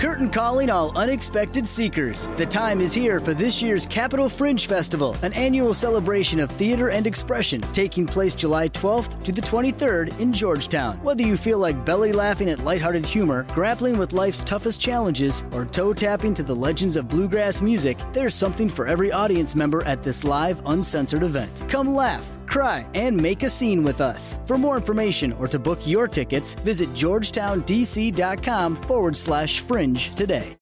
[0.00, 2.26] Curtain calling all unexpected seekers.
[2.38, 6.88] The time is here for this year's Capital Fringe Festival, an annual celebration of theater
[6.88, 10.96] and expression taking place July 12th to the 23rd in Georgetown.
[11.02, 15.66] Whether you feel like belly laughing at lighthearted humor, grappling with life's toughest challenges, or
[15.66, 20.02] toe tapping to the legends of bluegrass music, there's something for every audience member at
[20.02, 21.50] this live, uncensored event.
[21.68, 24.38] Come laugh cry, and make a scene with us.
[24.46, 30.56] For more information or to book your tickets, visit georgetowndc.com forward slash fringe today.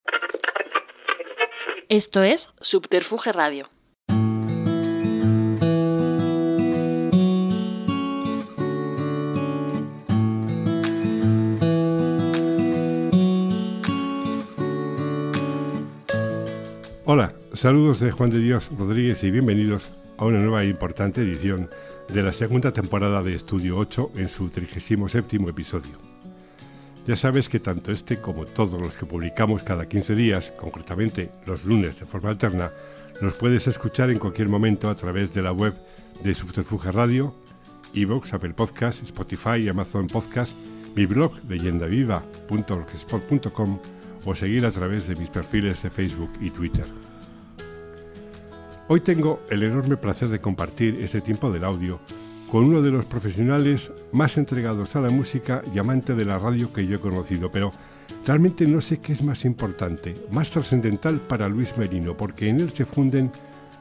[1.89, 3.67] Esto es Subterfuge Radio.
[17.07, 21.71] Hola, saludos de Juan de Dios Rodríguez y bienvenidos a una nueva e importante edición
[22.13, 25.99] de la segunda temporada de Estudio 8 en su 37 episodio.
[27.07, 31.65] Ya sabes que tanto este como todos los que publicamos cada 15 días, concretamente los
[31.65, 32.71] lunes de forma alterna,
[33.21, 35.75] los puedes escuchar en cualquier momento a través de la web
[36.23, 37.35] de Subterfuge Radio,
[37.95, 40.53] Evox, Apple Podcast, Spotify, Amazon Podcast,
[40.95, 43.79] mi blog leyendaviva.orgspot.com
[44.25, 46.87] o seguir a través de mis perfiles de Facebook y Twitter.
[48.91, 52.01] Hoy tengo el enorme placer de compartir este tiempo del audio
[52.51, 56.73] con uno de los profesionales más entregados a la música y amante de la radio
[56.73, 57.71] que yo he conocido, pero
[58.27, 62.71] realmente no sé qué es más importante, más trascendental para Luis Merino, porque en él
[62.73, 63.31] se funden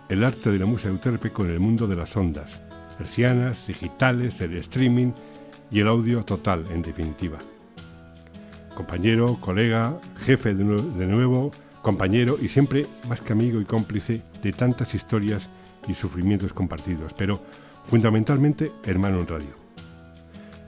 [0.09, 2.61] el arte de la música euterpe con el mundo de las ondas,
[2.99, 5.13] hercianas, digitales, el streaming
[5.71, 7.37] y el audio total, en definitiva.
[8.75, 14.95] Compañero, colega, jefe de, nuevo, compañero y siempre más que amigo y cómplice de tantas
[14.95, 15.49] historias
[15.89, 17.41] y sufrimientos compartidos, pero
[17.85, 19.67] fundamentalmente hermano en radio.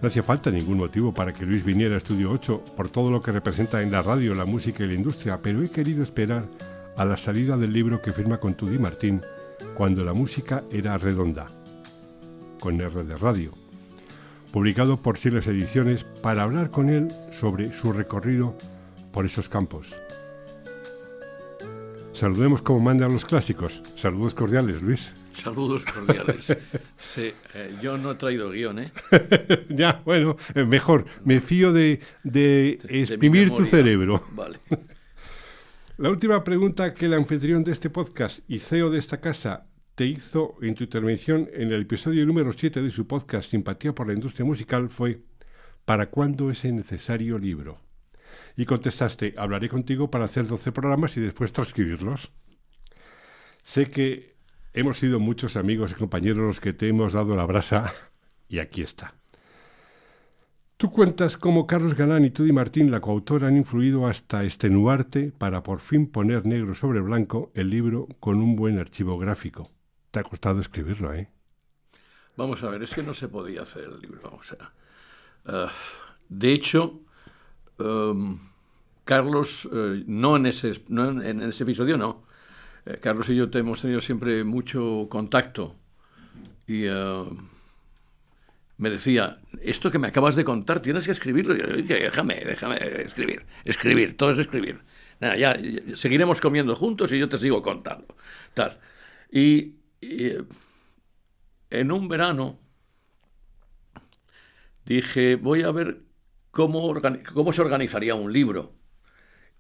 [0.02, 3.22] No hacía falta ningún motivo para que Luis viniera a Estudio 8 por todo lo
[3.22, 6.44] que representa en la radio, la música y la industria, pero he querido esperar
[6.98, 9.22] a la salida del libro que firma con Tudy Martín
[9.76, 11.46] cuando la música era redonda,
[12.60, 13.54] con R de radio,
[14.52, 18.58] publicado por Siles Ediciones para hablar con él sobre su recorrido
[19.14, 19.88] por esos campos
[22.20, 23.82] Saludemos como mandan los clásicos.
[23.96, 25.14] Saludos cordiales, Luis.
[25.42, 26.58] Saludos cordiales.
[26.98, 28.92] Sí, eh, yo no he traído guion, ¿eh?
[29.70, 31.06] ya, bueno, eh, mejor.
[31.24, 34.22] Me fío de, de, exprimir tu cerebro.
[34.34, 34.60] Vale.
[35.96, 40.06] La última pregunta que el anfitrión de este podcast y CEO de esta casa te
[40.06, 44.14] hizo en tu intervención en el episodio número 7 de su podcast Simpatía por la
[44.14, 45.22] Industria Musical fue
[45.86, 47.80] ¿Para cuándo ese necesario libro?
[48.60, 52.30] Y contestaste, hablaré contigo para hacer 12 programas y después transcribirlos.
[53.64, 54.36] Sé que
[54.74, 57.94] hemos sido muchos amigos y compañeros los que te hemos dado la brasa
[58.50, 59.14] y aquí está.
[60.76, 65.64] Tú cuentas cómo Carlos Galán y Tudy Martín, la coautora, han influido hasta extenuarte para
[65.64, 69.72] por fin poner negro sobre blanco el libro con un buen archivo gráfico.
[70.12, 71.30] Te ha costado escribirlo, ¿eh?
[72.36, 74.38] Vamos a ver, es que no se podía hacer el libro.
[75.46, 75.68] Eh,
[76.28, 77.00] de hecho,
[77.78, 78.49] em,
[79.10, 82.28] Carlos, eh, no, en ese, en ese episodio, no.
[82.86, 85.76] Eh, Carlos y yo hemos tenido siempre mucho contacto
[86.68, 87.24] y eh,
[88.78, 91.56] me decía, esto que me acabas de contar, tienes que escribirlo.
[91.56, 94.80] déjame, déjame escribir, escribir, todo es escribir.
[95.20, 95.58] Nada, ya,
[95.96, 98.16] seguiremos comiendo juntos y yo te sigo contando.
[98.54, 98.78] Tal.
[99.32, 99.74] Y,
[101.72, 102.60] en un verano
[104.86, 106.04] dije, voy a ver
[106.52, 106.94] cómo,
[107.34, 108.78] cómo se organizaría un libro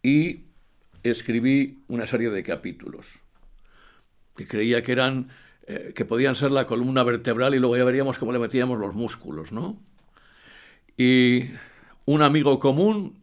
[0.01, 0.45] y
[1.03, 3.19] escribí una serie de capítulos
[4.35, 5.29] que creía que eran
[5.67, 8.95] eh, que podían ser la columna vertebral y luego ya veríamos cómo le metíamos los
[8.95, 9.77] músculos, ¿no?
[10.97, 11.45] Y
[12.05, 13.21] un amigo común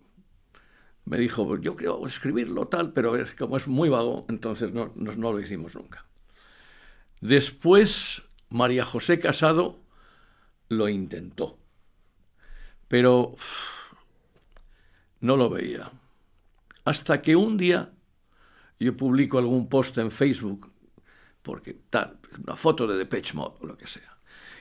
[1.05, 5.41] me dijo, yo creo escribirlo tal, pero como es muy vago, entonces no, no lo
[5.41, 6.05] hicimos nunca.
[7.21, 9.81] Después, María José Casado
[10.69, 11.59] lo intentó,
[12.89, 13.35] pero
[15.21, 15.91] no lo veía.
[16.87, 17.91] Hasta que un día
[18.79, 20.71] yo publico algún post en Facebook,
[21.43, 24.17] porque tal, una foto de Depeche Mode o lo que sea,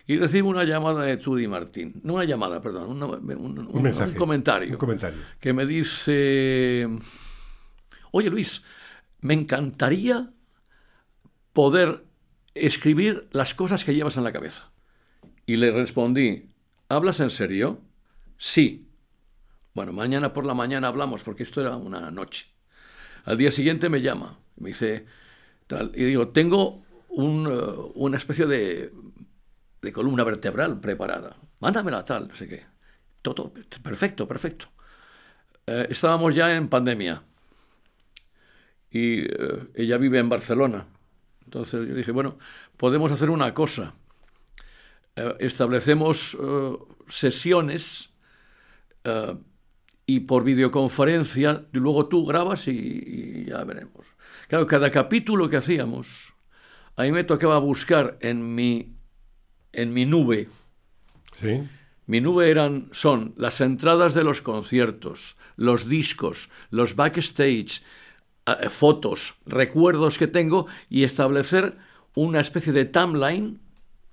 [0.07, 4.77] y recibo una llamada de Tudy Martín, no una llamada, perdón, un, mensaje, comentario, un
[4.77, 6.89] comentario que me dice,
[8.11, 8.63] oye Luis,
[9.21, 10.31] me encantaría
[11.53, 12.05] poder
[12.55, 14.71] escribir las cosas que llevas en la cabeza.
[15.45, 16.49] Y le respondí,
[16.89, 17.81] ¿hablas en serio?
[18.39, 18.87] Sí.
[19.75, 22.47] Bueno, mañana por la mañana hablamos, porque esto era una noche.
[23.25, 25.05] Al día siguiente me llama, me dice,
[25.67, 28.93] tal, y digo, tengo eh, una especie de,
[29.91, 32.65] columna vertebral preparada, mándamela tal, no sé qué.
[33.21, 34.67] Todo, perfecto, perfecto.
[35.67, 37.21] Eh, estábamos ya en pandemia,
[38.89, 40.87] y eh, ella vive en Barcelona.
[41.43, 42.37] Entonces yo dije, bueno,
[42.77, 43.93] podemos hacer una cosa.
[45.39, 46.37] Establecemos
[47.07, 48.09] sesiones
[50.05, 54.05] y por videoconferencia, y luego tú grabas y, y, ya veremos.
[54.47, 56.33] Claro, cada capítulo que hacíamos,
[56.95, 58.95] a mí me tocaba buscar en mi,
[59.73, 60.47] en mi nube.
[61.33, 61.63] Sí.
[62.07, 67.81] Mi nube eran, son las entradas de los conciertos, los discos, los backstage,
[68.45, 71.77] eh, fotos, recuerdos que tengo y establecer
[72.13, 73.59] una especie de timeline,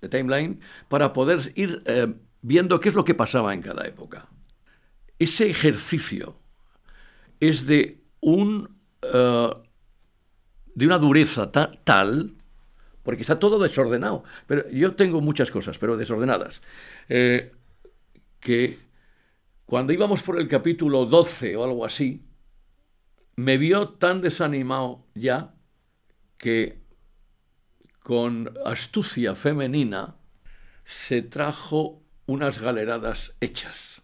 [0.00, 4.26] de timeline para poder ir eh, viendo qué es lo que pasaba en cada época.
[5.22, 6.34] Ese ejercicio
[7.38, 9.50] es de un eh,
[10.74, 12.34] de una dureza tal,
[13.04, 14.24] porque está todo desordenado.
[14.48, 16.60] Pero yo tengo muchas cosas, pero desordenadas.
[18.40, 18.78] que
[19.64, 22.24] cuando íbamos por el capítulo 12 o algo así,
[23.36, 25.54] me vio tan desanimado ya
[26.36, 26.82] que
[28.00, 30.16] con astucia femenina
[30.84, 34.01] se trajo unas galeradas hechas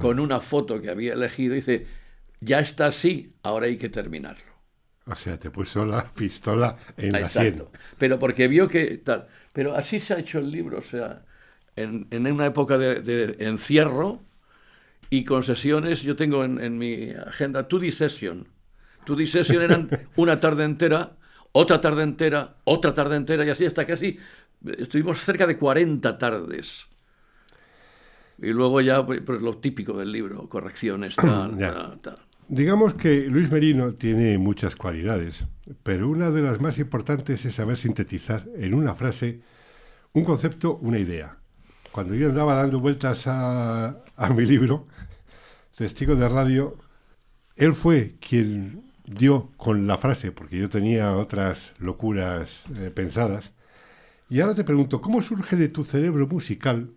[0.00, 1.86] con una foto que había elegido y dice,
[2.40, 4.52] ya está así, ahora hay que terminarlo.
[5.06, 7.62] O sea, te puso la pistola en la sien.
[7.98, 9.26] Pero porque vio que tal.
[9.52, 11.24] Pero así se ha hecho el libro, o sea,
[11.76, 14.22] en, una época de encierro,
[15.10, 18.46] y con sesiones, yo tengo en, mi agenda two session.
[19.04, 21.16] Two session eran una tarde entera,
[21.52, 24.18] otra tarde entera, otra tarde entera y así hasta casi
[24.78, 26.86] estuvimos cerca de 40 tardes.
[28.38, 31.58] Y luego ya pues, pues, lo típico del libro, correcciones, tal,
[32.00, 32.16] tal.
[32.48, 35.46] Digamos que Luis Merino tiene muchas cualidades,
[35.82, 39.40] pero una de las más importantes es saber sintetizar en una frase
[40.14, 41.38] un concepto, una idea
[41.92, 43.96] cuando yo andaba dando vueltas a,
[44.34, 44.86] mi libro,
[45.76, 46.76] Testigo de Radio,
[47.56, 53.52] él fue quien dio con la frase, porque yo tenía otras locuras eh, pensadas.
[54.28, 56.92] Y ahora te pregunto, ¿cómo surge de tu cerebro musical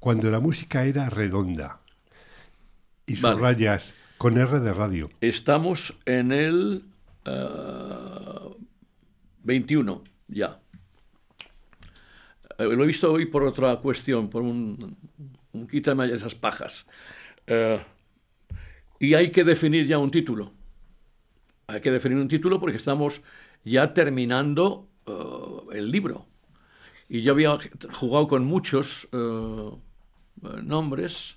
[0.00, 1.80] cuando la música era redonda?
[3.06, 5.10] Y subrayas con R de radio.
[5.20, 6.84] Estamos en el
[9.42, 10.60] 21 eh, ya.
[12.58, 14.96] Eh, lo he visto hoy por otra cuestión, por un,
[15.52, 16.86] un quítame esas pajas.
[17.46, 17.80] Eh,
[18.98, 20.52] y hay que definir ya un título.
[21.66, 23.22] Hay que definir un título porque estamos
[23.64, 24.88] ya terminando
[25.72, 26.26] el libro.
[27.08, 27.58] Y yo había
[27.92, 29.08] jugado con muchos
[30.62, 31.36] nombres.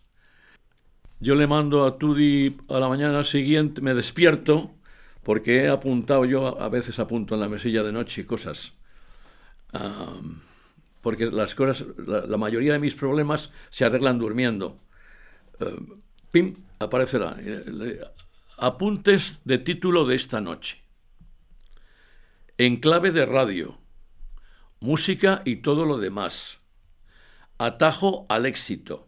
[1.20, 4.72] Yo le mando a Tudi a la mañana siguiente, me despierto,
[5.24, 8.74] porque he apuntado, yo a veces apunto en la mesilla de noche cosas
[11.02, 14.80] porque las cosas, la, mayoría de mis problemas se arreglan durmiendo.
[15.60, 15.76] Eh,
[16.32, 17.36] pim, aparecerá.
[17.40, 18.00] Eh,
[18.58, 20.82] apuntes de título de esta noche.
[22.58, 23.78] En clave de radio.
[24.80, 26.60] Música y todo lo demás.
[27.58, 29.08] Atajo al éxito.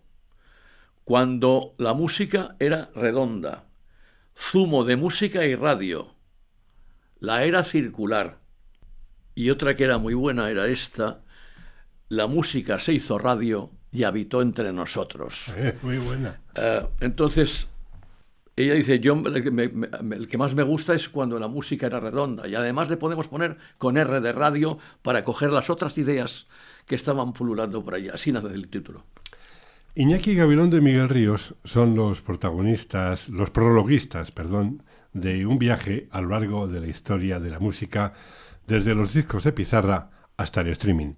[1.03, 3.65] Cuando la música era redonda.
[4.37, 6.15] Zumo de música y radio.
[7.19, 8.39] La era circular.
[9.35, 11.21] Y otra que era muy buena era esta,
[12.09, 15.53] la música se hizo radio y habitó entre nosotros.
[15.55, 16.41] Eh, muy buena.
[16.55, 17.67] Eh, entonces,
[18.57, 22.55] ella dice, yo el que, más me gusta es cuando la música era redonda y
[22.55, 26.47] además le podemos poner con R de radio para coger las otras ideas
[26.85, 28.13] que estaban pululando por allá.
[28.13, 29.03] Así nace el título.
[29.95, 36.21] Iñaki Gabilondo y Miguel Ríos son los protagonistas, los prologuistas, perdón, de un viaje a
[36.21, 38.13] lo largo de la historia de la música,
[38.67, 41.13] desde los discos de pizarra hasta el streaming.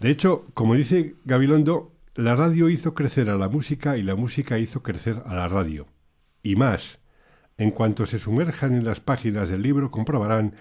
[0.00, 4.58] De hecho, como dice Gabilondo, la radio hizo crecer a la música y la música
[4.58, 5.86] hizo crecer a la radio.
[6.48, 6.98] Y más,
[7.58, 10.54] en cuanto se sumerjan en las páginas del libro comprobarán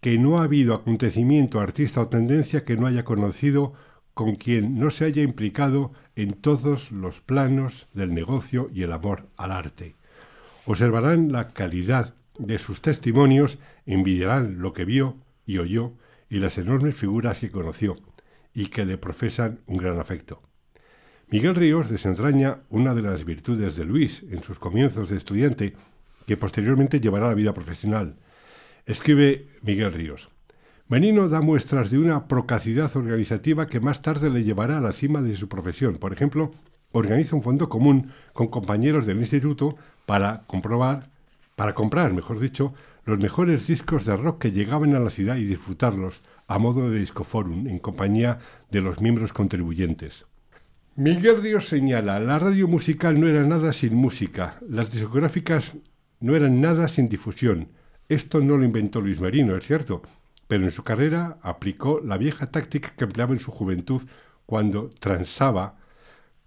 [0.00, 3.72] que no ha habido acontecimiento, artista o tendencia que no haya conocido
[4.14, 9.26] con quien no se haya implicado en todos los planos del negocio y el amor
[9.36, 9.96] al arte.
[10.64, 15.94] Observarán la calidad de sus testimonios, envidiarán lo que vio y oyó
[16.30, 17.96] y las enormes figuras que conoció
[18.54, 20.45] y que le profesan un gran afecto.
[21.28, 25.74] Miguel Ríos desentraña una de las virtudes de Luis en sus comienzos de estudiante,
[26.24, 28.14] que posteriormente llevará a la vida profesional.
[28.86, 30.28] Escribe Miguel Ríos.
[30.86, 35.20] Menino da muestras de una procacidad organizativa que más tarde le llevará a la cima
[35.20, 35.96] de su profesión.
[35.96, 36.52] Por ejemplo,
[36.92, 41.10] organiza un fondo común con compañeros del instituto para comprobar,
[41.56, 42.72] para comprar, mejor dicho,
[43.04, 47.00] los mejores discos de rock que llegaban a la ciudad y disfrutarlos, a modo de
[47.00, 48.38] discoforum en compañía
[48.70, 50.24] de los miembros contribuyentes.
[50.98, 55.74] Miguel Ríos señala, la radio musical no era nada sin música, las discográficas
[56.20, 57.68] no eran nada sin difusión,
[58.08, 60.00] Esto no lo inventó Luis Merino, es cierto,
[60.48, 64.08] pero en su carrera aplicó la vieja táctica que empleaba en su juventud
[64.46, 65.76] cuando transaba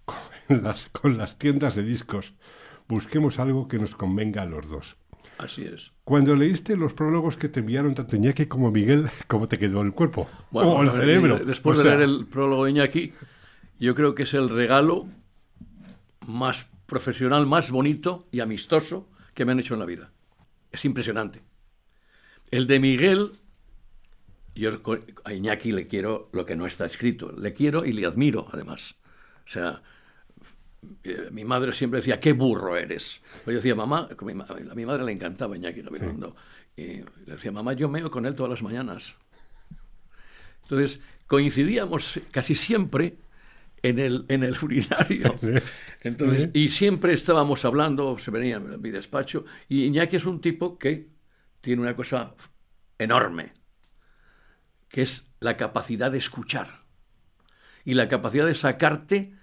[0.04, 0.16] con
[0.64, 2.34] las, con las tiendas de discos.
[2.88, 4.96] Busquemos algo que nos convenga a los dos.
[5.38, 5.92] Así es.
[6.02, 9.92] Cuando leíste los prólogos que te enviaron tanto Iñaki como Miguel, ¿cómo te quedó el
[9.92, 10.28] cuerpo?
[10.50, 11.38] Bueno, o el ver, cerebro.
[11.38, 13.12] Después O de leer el prólogo de Iñaki,
[13.80, 15.08] yo creo que es el regalo
[16.26, 20.12] más profesional, más bonito y amistoso que me han hecho en la vida.
[20.70, 21.40] Es impresionante.
[22.50, 23.32] El de Miguel,
[24.54, 24.70] yo
[25.24, 27.32] a Iñaki le quiero lo que no está escrito.
[27.32, 28.96] Le quiero y le admiro, además.
[29.46, 29.82] O sea,
[31.02, 33.20] eh, mi madre siempre decía, qué burro eres.
[33.46, 36.36] Yo decía, mamá, a mi, madre le encantaba Iñaki Gabilondo.
[36.76, 39.14] Y le decía, mamá, yo meo con él todas las mañanas.
[40.64, 43.16] Entonces, coincidíamos casi siempre
[43.82, 45.36] en el, en el urinario.
[46.02, 50.78] Entonces, y siempre estábamos hablando, se venía a mi despacho, y Iñaki es un tipo
[50.78, 51.08] que
[51.60, 52.34] tiene una cosa
[52.98, 53.52] enorme,
[54.88, 56.68] que es la capacidad de escuchar
[57.84, 59.34] y la capacidad de sacarte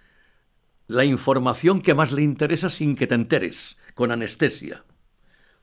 [0.87, 4.85] la información que más le interesa sin que te enteres, con anestesia.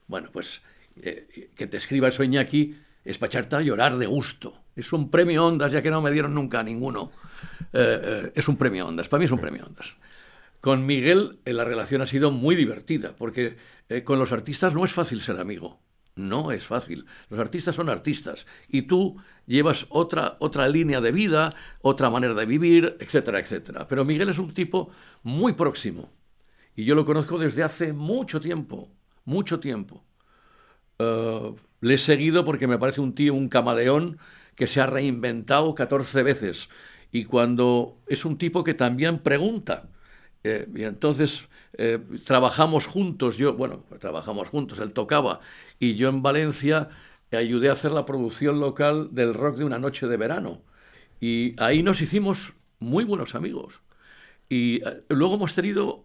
[0.07, 0.61] Bueno, pues
[1.00, 4.63] eh, que te escriba eso Iñaki es para echarte a llorar de gusto.
[4.76, 7.12] Es un premio Ondas, ya que no me dieron nunca ninguno.
[7.73, 9.95] Eh, eh, es un premio Ondas, para mí es un premio Ondas.
[10.61, 13.57] Con Miguel eh, la relación ha sido muy divertida, porque
[13.90, 15.78] eh, con los artistas no es fácil ser amigo.
[16.16, 17.04] No es fácil.
[17.28, 21.52] Los artistas son artistas y tú llevas otra, otra línea de vida,
[21.83, 23.87] otra manera de vivir, etcétera, etcétera.
[23.88, 24.90] Pero Miguel es un tipo
[25.23, 26.09] muy próximo
[26.76, 28.88] y yo lo conozco desde hace mucho tiempo,
[29.25, 30.04] mucho tiempo.
[31.81, 34.19] Le he seguido porque me parece un tío, un camaleón
[34.56, 36.68] que se ha reinventado 14 veces
[37.12, 39.88] y cuando es un tipo que también pregunta.
[40.42, 45.40] Eh, y entonces eh, trabajamos juntos, yo, bueno, trabajamos juntos, él tocaba
[45.78, 46.90] y yo en Valencia
[47.37, 50.62] ayudé a hacer la producción local del rock de una noche de verano.
[51.20, 53.80] Y ahí nos hicimos muy buenos amigos.
[54.49, 56.04] Y eh, luego hemos tenido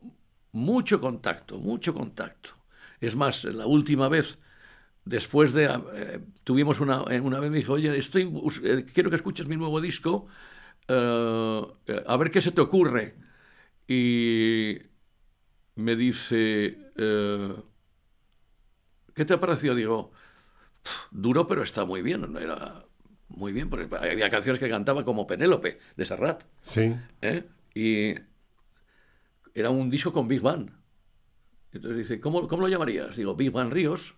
[0.51, 2.51] mucho contacto, mucho contacto.
[3.01, 4.39] Es más, la última vez,
[5.09, 5.65] después de...
[5.65, 8.31] eh, tuvimos una, eh, una vez me dijo, oye, estoy,
[8.63, 10.27] eh, quiero que escuches mi nuevo disco,
[10.87, 13.15] eh, a ver qué se te ocurre.
[13.87, 14.77] Y
[15.75, 16.91] me dice,
[19.15, 19.73] ¿qué te ha parecido?
[19.73, 20.11] Digo,
[20.83, 22.31] "Pf, duro, pero está muy bien.
[22.31, 22.39] ¿no?
[22.39, 22.85] Era
[23.29, 26.43] muy bien, porque había canciones que cantaba como Penélope, de Serrat.
[26.63, 26.95] Sí.
[27.21, 27.45] ¿eh?
[27.73, 28.13] Y
[29.55, 30.71] era un disco con Big Band.
[31.71, 33.15] Entonces dice, ¿cómo, cómo lo llamarías?
[33.15, 34.15] Digo, Big Band Ríos,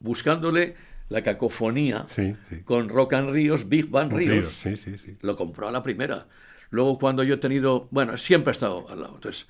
[0.00, 0.74] buscándole
[1.08, 2.62] la cacofonía Sí, sí.
[2.64, 4.46] con Rock and Ríos, Big Band Ríos.
[4.46, 5.16] Sí, sí, sí.
[5.22, 6.26] Lo compró a la primera.
[6.70, 9.14] Luego cuando yo he tenido, bueno, siempre ha estado al lado.
[9.14, 9.46] Entonces,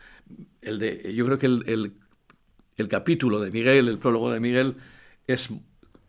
[0.61, 1.93] el de, yo creo que el, el-
[2.77, 4.77] el capítulo de Miguel, el prólogo de Miguel,
[5.27, 5.49] es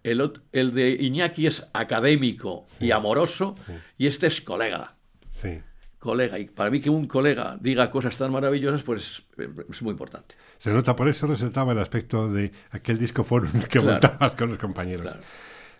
[0.03, 3.55] el, el de Iñaki es académico y amoroso
[3.97, 4.95] y este es colega.
[5.31, 5.61] sí.
[6.07, 6.39] Colega.
[6.39, 10.35] Y para mí que un colega diga cosas tan maravillosas, pues eh, es muy importante.
[10.57, 13.91] Se nota, por eso resaltaba el aspecto de aquel disco forum que Claro.
[13.91, 15.01] montabas con los compañeros.
[15.03, 15.19] Claro.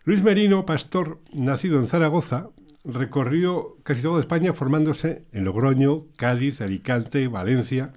[0.04, 2.50] Luis Merino, pastor, nacido en Zaragoza,
[2.84, 7.94] recorrió casi toda España formándose en Logroño, Cádiz, Alicante, Valencia,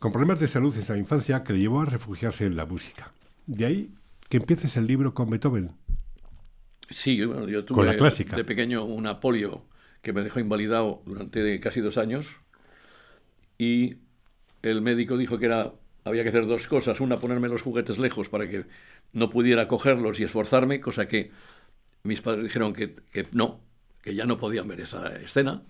[0.00, 3.12] con problemas de salud en la infancia que le llevó a refugiarse en la música.
[3.46, 3.90] De ahí
[4.28, 5.70] que empieces el libro con Beethoven.
[6.90, 8.36] Sí, yo, bueno, yo tuve Con la clásica.
[8.36, 9.62] de pequeño una polio
[10.04, 12.28] que me dejó invalidado durante casi dos años
[13.58, 13.96] y
[14.62, 15.72] el médico dijo que era
[16.04, 17.00] había que hacer dos cosas.
[17.00, 18.66] Una, ponerme los juguetes lejos para que
[19.12, 21.30] no pudiera cogerlos y esforzarme, cosa que
[22.04, 22.94] mis padres dijeron que,
[23.32, 23.60] no,
[24.02, 25.62] que ya no podían ver esa escena.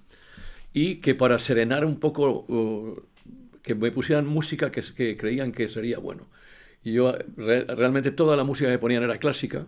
[0.73, 3.03] Y que para serenar un poco, uh,
[3.62, 6.29] que me pusieran música que, creían que sería bueno.
[6.85, 9.67] Y yo re- realmente toda la música que ponían era clásica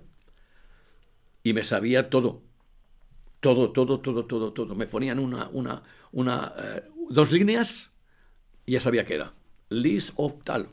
[1.43, 2.43] y me sabía todo.
[3.41, 4.75] Todo, todo, todo, todo, todo.
[4.75, 7.91] Me ponían una, una, una, eh, dos líneas
[8.65, 9.33] y ya sabía qué era.
[9.69, 10.69] List of tal.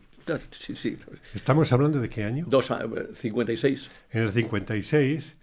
[0.51, 0.97] Sí, sí.
[1.33, 2.45] Estamos hablando de qué año?
[2.47, 3.89] Dos, a- eh, 56.
[4.11, 5.35] En el 56,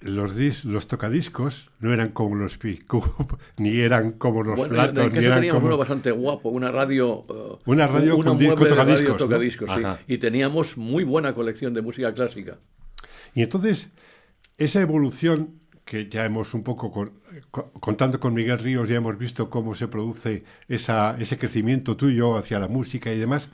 [0.00, 5.06] los, dis- los tocadiscos no eran como los Picup, ni eran como los Bueno, platos,
[5.06, 5.66] en ni eran teníamos como...
[5.68, 7.24] uno bastante guapo, una radio.
[7.28, 9.26] eh, Una radio una con disco mueble radio tocadiscos, ¿no?
[9.26, 9.80] tocadiscos, sí.
[9.84, 9.98] Ajá.
[10.06, 12.58] Y teníamos muy buena colección de música clásica.
[13.34, 13.90] Y entonces,
[14.56, 17.12] esa evolución que ya hemos un poco, con-
[17.50, 22.36] co- contando con Miguel Ríos, ya hemos visto cómo se produce esa, ese crecimiento tuyo
[22.36, 23.48] hacia la música y demás.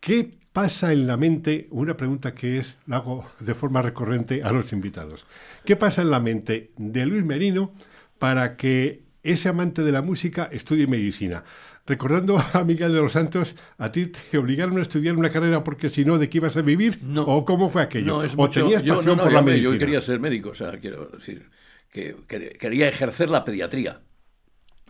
[0.00, 1.68] ¿Qué pasa en la mente?
[1.70, 5.26] Una pregunta que es, la hago de forma recurrente a los invitados.
[5.64, 7.72] ¿Qué pasa en la mente de Luis Merino
[8.18, 11.44] para que ese amante de la música estudie medicina?
[11.92, 15.90] Recordando a Miguel de los Santos, ¿a ti te obligaron a estudiar una carrera porque
[15.90, 16.98] si no, ¿de qué ibas a vivir?
[17.02, 17.22] No.
[17.24, 18.06] ¿O cómo fue aquello?
[18.06, 19.72] No, es ¿O mucho- tenías yo- pasión no, por la yo, me- medicina?
[19.74, 21.48] Yo quería ser médico, o sea, quiero decir,
[21.90, 24.00] que, que- quería ejercer la pediatría.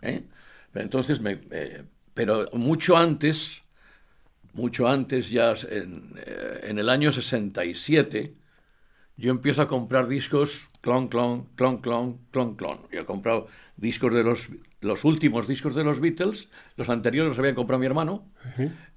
[0.01, 0.23] ¿eh?
[0.75, 1.83] Entonces, me, eh,
[2.13, 3.61] pero mucho antes,
[4.53, 8.33] mucho antes, ya en, eh, en el año 67,
[9.17, 12.77] yo empiezo a comprar discos, clon, clon, clon, clon, clon, clon.
[12.91, 13.47] Yo he comprado
[13.77, 14.49] discos de los,
[14.81, 18.27] los últimos discos de los Beatles, los anteriores los había comprado mi hermano,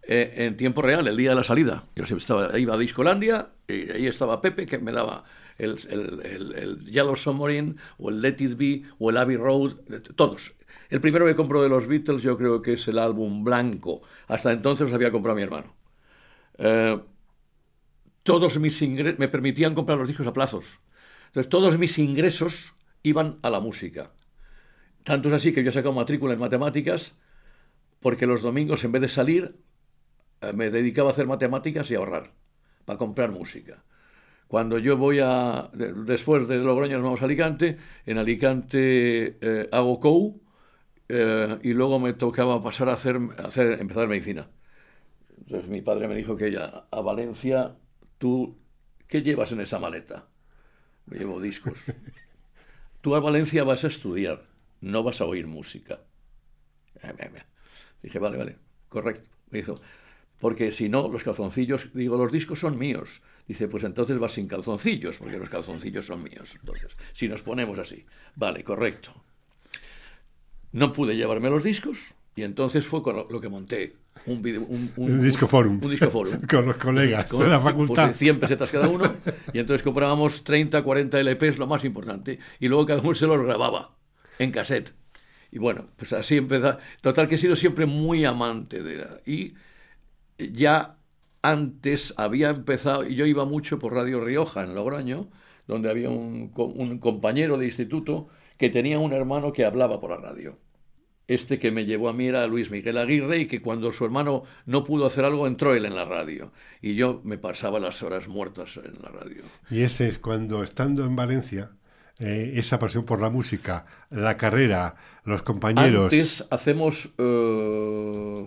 [0.03, 1.85] eh, en tiempo real, el día de la salida.
[1.95, 5.23] Yo siempre estaba, iba a Discolandia y ahí estaba Pepe que me daba
[5.59, 9.77] el, el- el- el Yellow Submarine o el Let It Be o el Abbey Road,
[10.17, 10.55] todos.
[10.91, 14.03] El primero que compro de los Beatles yo creo que es el álbum blanco.
[14.27, 15.73] Hasta entonces los había comprado mi hermano.
[16.59, 16.99] Eh,
[18.25, 20.81] todos mis ingresos, me permitían comprar los discos a plazos.
[21.37, 24.11] Entonces, todos mis ingresos iban a la música.
[25.05, 27.15] Tanto es así que yo he sacado matrícula en matemáticas
[28.01, 29.57] porque los domingos, en vez de salir,
[30.43, 32.33] eh, me dedicaba a hacer matemáticas y a ahorrar
[32.87, 33.85] para comprar música.
[34.49, 39.69] Cuando yo voy a, de- después de Logroño nos vamos a Alicante, en Alicante eh,
[39.73, 40.41] hago COU
[41.09, 44.49] eh, y luego me tocaba pasar a hacer, hacer, empezar medicina.
[45.39, 47.77] Entonces mi padre me dijo que ya a Valencia,
[48.19, 48.59] tú,
[49.09, 50.27] ¿qué llevas en esa maleta?
[51.07, 51.79] Me llevo discos.
[53.01, 54.47] Tú a Valencia vas a estudiar,
[54.81, 56.01] no vas a oír música.
[57.03, 57.43] Eh, eh, eh.
[58.03, 58.57] Dije, vale, vale,
[58.89, 59.31] correcto.
[59.51, 59.81] Me dijo,
[60.41, 63.23] porque si no, los calzoncillos, digo, los discos son míos.
[63.47, 66.55] Dice, pues entonces vas sin calzoncillos, porque los calzoncillos son míos.
[66.59, 69.13] Entonces, si nos ponemos así, vale, correcto.
[70.73, 73.95] No pude llevarme los discos y entonces fue con lo, lo que monté.
[74.27, 75.81] Un, video, un, un- Un disco forum.
[75.83, 76.41] Un disco forum.
[76.51, 78.07] Con los colegas Con de la facultad.
[78.07, 79.15] pues, 100 pesetas cada uno,
[79.53, 83.41] y entonces comprábamos 30, 40 LPs, lo más importante, y luego cada uno se los
[83.43, 83.97] grababa
[84.39, 84.93] en cassette.
[85.53, 86.77] Y bueno, pues así empezó.
[87.01, 89.21] Total que he sido siempre muy amante de la...
[89.25, 89.55] Y
[90.39, 90.97] ya
[91.43, 95.29] antes había empezado, y yo iba mucho por Radio Rioja en Logroño,
[95.69, 96.49] donde había un
[97.01, 100.59] compañero de instituto que tenía un hermano que hablaba por la radio.
[101.29, 104.45] Este que me llevó a mí era Luis Miguel Aguirre y que cuando su hermano
[104.65, 106.53] no pudo hacer algo entró él en la radio.
[106.81, 109.43] Y yo me pasaba las horas muertas en la radio.
[109.69, 111.73] Y ese es cuando, estando en Valencia,
[112.19, 116.05] eh, esa pasión por la música, la carrera, los compañeros...
[116.05, 118.47] Antes hacemos eh,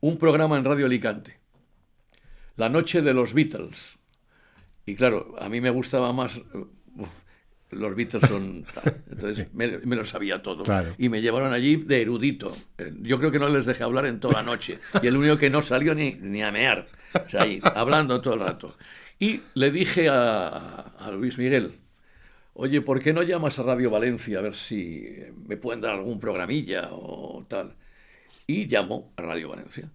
[0.00, 1.38] un programa en Radio Alicante,
[2.56, 3.98] La Noche de los Beatles.
[4.86, 6.40] Y claro, a mí me gustaba más.
[7.70, 8.64] Los Beatles son.
[9.10, 10.64] Entonces me, me lo sabía todo.
[10.64, 10.94] Claro.
[10.98, 12.56] Y me llevaron allí de erudito.
[12.78, 14.78] Eh, Yo creo que no les dejé hablar en toda la noche.
[15.02, 16.88] Y el único que no salió ni, ni a mear.
[17.14, 18.76] O sea, ahí, hablando todo el rato.
[19.18, 21.72] Y le dije a, a Luis Miguel,
[22.54, 26.20] oye, ¿por qué no llamas a Radio Valencia a ver si me pueden dar algún
[26.20, 27.74] programilla o tal?
[28.46, 29.90] Y llamó a Radio Valencia.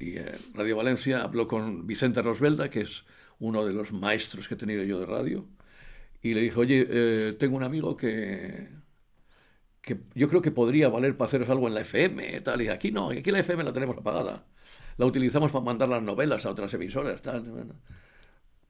[0.00, 3.04] Y eh, Radio Valencia habló con Vicente Rosbelda, que es
[3.40, 5.44] uno de los maestros que he tenido yo de radio,
[6.22, 8.68] y le dijo, oye, eh, tengo un amigo que,
[9.80, 12.90] que yo creo que podría valer para haceros algo en la FM, tal, y aquí
[12.90, 14.46] no, aquí la FM la tenemos apagada.
[14.96, 17.72] La utilizamos para mandar las novelas a otras emisoras, tal.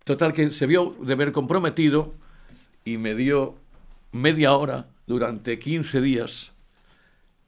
[0.05, 2.15] Total, que se vio de ver comprometido
[2.85, 3.57] y me dio
[4.13, 6.53] media hora durante 15 días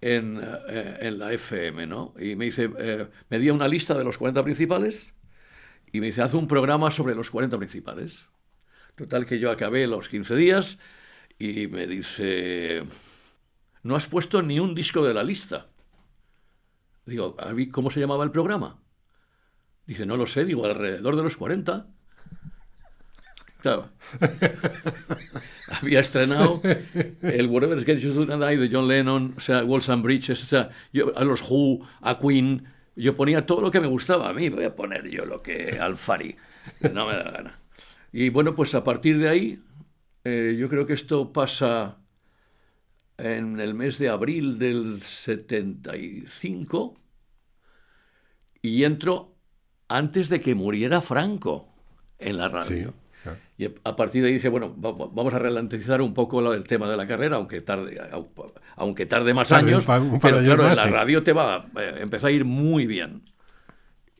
[0.00, 2.14] en, eh, en la FM, ¿no?
[2.18, 5.12] Y me dice, eh, me dio una lista de los 40 principales
[5.92, 8.26] y me dice, haz un programa sobre los 40 principales.
[9.00, 10.76] Total que yo acabé los 15 días
[11.38, 12.82] y me dice,
[13.82, 15.68] no has puesto ni un disco de la lista.
[17.06, 18.78] Digo, "¿A mí ¿cómo se llamaba el programa?
[19.86, 21.86] Dice, no lo sé, digo, alrededor de los 40.
[23.62, 23.88] Claro.
[25.80, 26.60] Había estrenado
[27.22, 30.42] el Whatever's Get You Through the Night de John Lennon, o sea, Walls and Bridges,
[30.42, 34.28] o sea, yo, a los Who, a Queen, yo ponía todo lo que me gustaba
[34.28, 36.36] a mí, voy a poner yo lo que Alfari,
[36.92, 37.59] no me da gana.
[38.12, 39.62] Y bueno, pues a partir de ahí,
[40.24, 41.96] eh, yo creo que esto pasa
[43.18, 46.94] en el mes de abril del 75
[48.62, 49.34] y entro
[49.88, 51.68] antes de que muriera Franco
[52.18, 52.94] en la radio.
[53.22, 53.30] Sí.
[53.58, 56.64] Y a partir de ahí dije, bueno, va- va- vamos a ralentizar un poco del
[56.64, 58.28] tema de la carrera, aunque tarde, au-
[58.76, 61.66] aunque tarde más Tarde, años, un par pero años claro, en la radio te va,
[61.78, 63.22] eh, empezó a ir muy bien.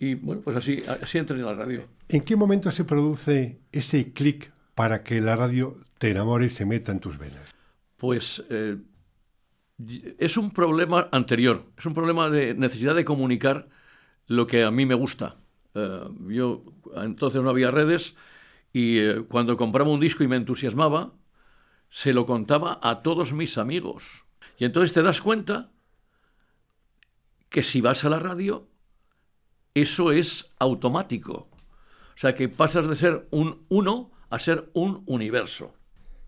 [0.01, 1.85] Y bueno, pues así, así entré en la radio.
[2.09, 6.65] ¿En qué momento se produce ese clic para que la radio te enamore y se
[6.65, 7.55] meta en tus venas?
[7.99, 8.79] Pues eh,
[10.19, 13.69] es un problema anterior, es un problema de necesidad de comunicar
[14.27, 15.37] lo que a mí me gusta.
[15.75, 16.65] Eh, yo
[16.97, 18.17] entonces no había redes
[18.73, 21.13] y eh, cuando compraba un disco y me entusiasmaba,
[21.91, 24.25] se lo contaba a todos mis amigos.
[24.57, 25.73] Y entonces te das cuenta
[27.51, 28.70] que si vas a la radio,
[29.75, 31.49] eso es automático.
[32.15, 35.75] O sea que pasas de ser un uno a ser un universo.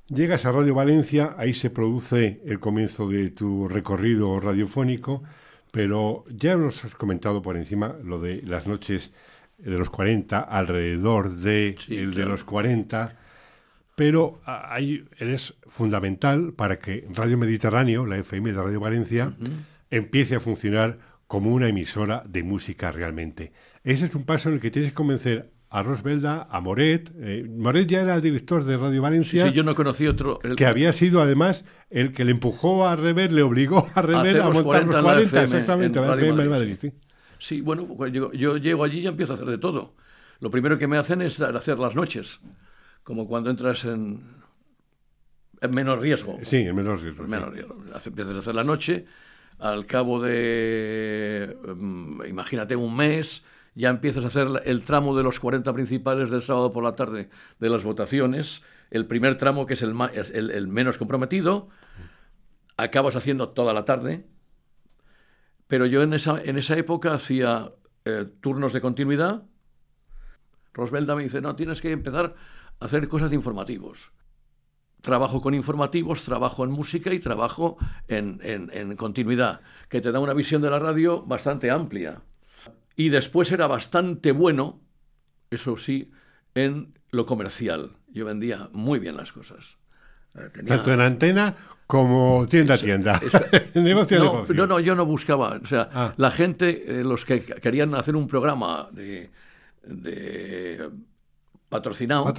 [0.08, 5.22] Llegas a Radio Valencia, ahí se produce el comienzo de tu recorrido radiofónico,
[5.70, 9.10] pero ya nos has comentado por encima lo de las noches
[9.58, 13.16] de los 40, alrededor de el de los 40,
[13.94, 19.32] pero ahí eres fundamental para que Radio Mediterráneo, la FM de Radio Valencia,
[19.90, 20.98] empiece a funcionar
[21.32, 23.54] como una emisora de música realmente.
[23.84, 27.10] Ese es un paso en el que tienes que convencer a Rosbelda, a Moret.
[27.18, 29.46] Eh, Moret ya era el director de Radio Valencia.
[29.46, 30.40] Sí, yo no conocí otro.
[30.58, 34.50] Que había sido además el que le empujó a Rever, le obligó a Rever a,
[34.50, 36.76] montar los 40, exactamente, a la FM, Madrid.
[37.38, 37.62] sí.
[37.62, 39.94] bueno, pues yo, yo, llego allí y empiezo a hacer de todo.
[40.38, 42.40] Lo primero que me hacen es hacer las noches,
[43.04, 44.20] como cuando entras en,
[45.62, 46.38] en menos riesgo.
[46.42, 47.26] Sí, en menos riesgo.
[47.26, 47.82] Menos riesgo.
[48.04, 49.06] Empiezas a hacer la noche,
[49.62, 53.44] al cabo de, mm, imagínate, un mes
[53.74, 57.30] ya empiezas a hacer el tramo de los 40 principales del sábado por la tarde
[57.60, 61.68] de las votaciones, el primer tramo que es el, el, menos comprometido,
[62.76, 64.26] acabas haciendo toda la tarde,
[65.68, 67.70] pero yo en esa, en esa época hacía
[68.04, 69.44] eh, turnos de continuidad.
[70.74, 72.34] Rosbelda me dice, no, tienes que empezar
[72.80, 74.10] a hacer cosas de informativos.
[75.02, 77.76] Trabajo con informativos, trabajo en música y trabajo
[78.08, 82.22] en, en, en continuidad, que te da una visión de la radio bastante amplia
[82.96, 84.80] y después era bastante bueno,
[85.50, 86.10] eso sí,
[86.54, 87.92] en lo comercial.
[88.08, 89.78] Yo vendía muy bien las cosas.
[90.34, 91.54] Eh, Tanto en antena
[91.86, 93.20] como tienda a tienda.
[93.74, 94.54] negocio no, negocio.
[94.54, 95.58] No, no, yo no buscaba.
[95.62, 96.14] O sea, ah.
[96.16, 99.30] la gente, eh, los que querían hacer un programa de,
[101.68, 102.32] patrocinado,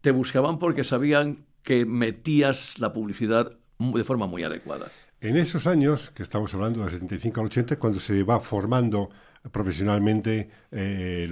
[0.00, 4.92] te buscaban porque sabían que metías la publicidad de forma muy adecuada.
[5.20, 9.10] En esos años, que estamos hablando de 75 al 80, cuando se va formando
[9.50, 11.28] profesionalmente eh,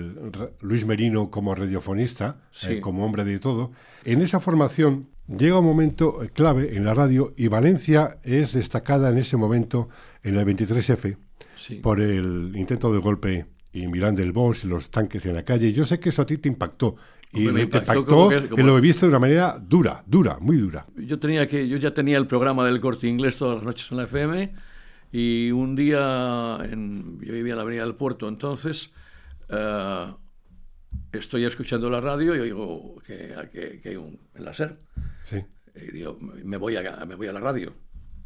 [0.60, 3.72] Luis Merino como radiofonista, eh, como hombre de todo.
[4.04, 9.18] En esa formación llega un momento clave en la radio y Valencia es destacada en
[9.18, 9.88] ese momento
[10.22, 11.16] en el 23F
[11.80, 15.72] por el intento de golpe y Milán del Bosch y los tanques en la calle.
[15.72, 16.96] Yo sé que eso a ti te impactó
[17.32, 20.86] y me te impactó, que, lo viste de una manera dura, dura, muy dura.
[20.96, 23.96] Yo tenía que yo ya tenía el programa del Corte Inglés todas las noches en
[23.96, 24.52] la FM
[25.12, 28.90] y un día, en, yo vivía en la Avenida del Puerto, entonces
[29.48, 30.12] eh,
[31.12, 33.34] estoy escuchando la radio y oigo que,
[33.82, 34.78] que, hay un enlacer.
[35.22, 35.42] Sí.
[35.74, 37.72] Y digo, me voy, a, me voy a la radio.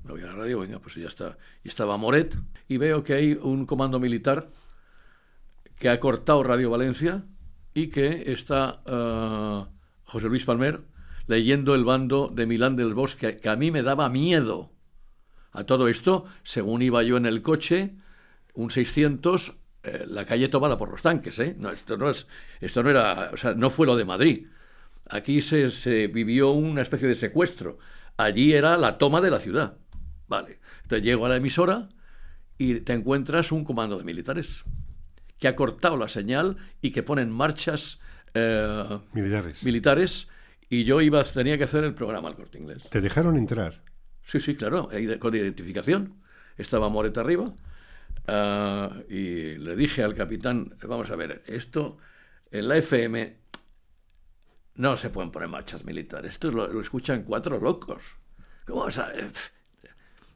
[0.05, 1.37] Me voy a la radio, venga, pues ya está.
[1.65, 2.37] Y estaba Moret
[2.69, 4.49] y veo que hay un comando militar
[5.79, 7.25] que ha cortado Radio Valencia
[7.77, 9.65] y que está eh,
[10.05, 10.81] José Luis Palmer
[11.27, 14.73] leyendo el bando de Milán del Bosque, que a mí me daba miedo
[15.53, 17.97] a todo esto, según iba yo en el coche,
[18.55, 21.55] un 600, eh, la calle tomada por los tanques, ¿eh?
[21.59, 22.27] No, esto no es,
[22.61, 24.47] esto no era, o sea, no fue lo de Madrid.
[25.11, 27.79] Aquí se, vivió una especie de secuestro.
[28.17, 29.77] Allí era la toma de la ciudad.
[30.29, 30.61] Vale.
[30.83, 31.89] Entonces llego a la emisora
[32.59, 34.65] y te encuentras un comando de militares
[35.39, 38.01] que ha cortado la señal y que ponen marchas
[38.35, 39.63] eh, militares.
[39.63, 40.29] militares
[40.69, 42.89] y yo iba tenía que hacer el programa al corte inglés.
[42.91, 43.83] ¿Te dejaron entrar?
[44.25, 44.89] Sí, sí, claro,
[45.21, 46.15] con identificación.
[46.57, 47.53] Estaba Moret arriba
[48.27, 51.99] ah, y le dije al capitán, vamos a ver, esto
[52.51, 53.37] en la FM
[54.77, 58.17] no se pueden poner marchas militares, esto lo, escuchan cuatro locos.
[58.67, 59.13] ¿Cómo vas a...?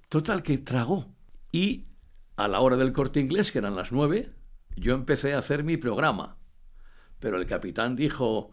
[0.08, 1.06] Total, que tragó.
[1.52, 1.86] Y
[2.36, 4.30] a la hora del corte inglés, que eran las nueve,
[4.76, 6.37] yo empecé a hacer mi programa.
[7.18, 8.50] Pero el capitán dijo,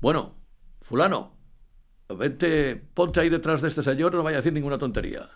[0.00, 0.36] bueno,
[0.82, 1.36] fulano,
[2.08, 5.30] vente, ponte ahí detrás de este señor, no vaya a decir ninguna tontería.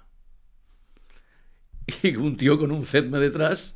[2.03, 3.75] Y un tío con un cetme detrás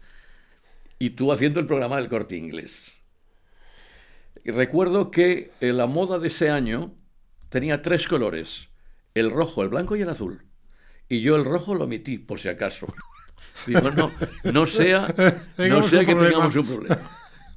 [0.99, 2.95] y tú haciendo el programa del corte inglés.
[4.45, 6.95] Y recuerdo que la moda de ese año
[7.51, 8.69] tenía tres colores,
[9.15, 10.45] el rojo, el blanco y el azul.
[11.09, 12.87] Y yo el rojo lo omití, por si acaso.
[13.67, 14.11] Digo, no,
[14.45, 15.15] no sea,
[15.59, 16.99] no sea que tengamos un problema.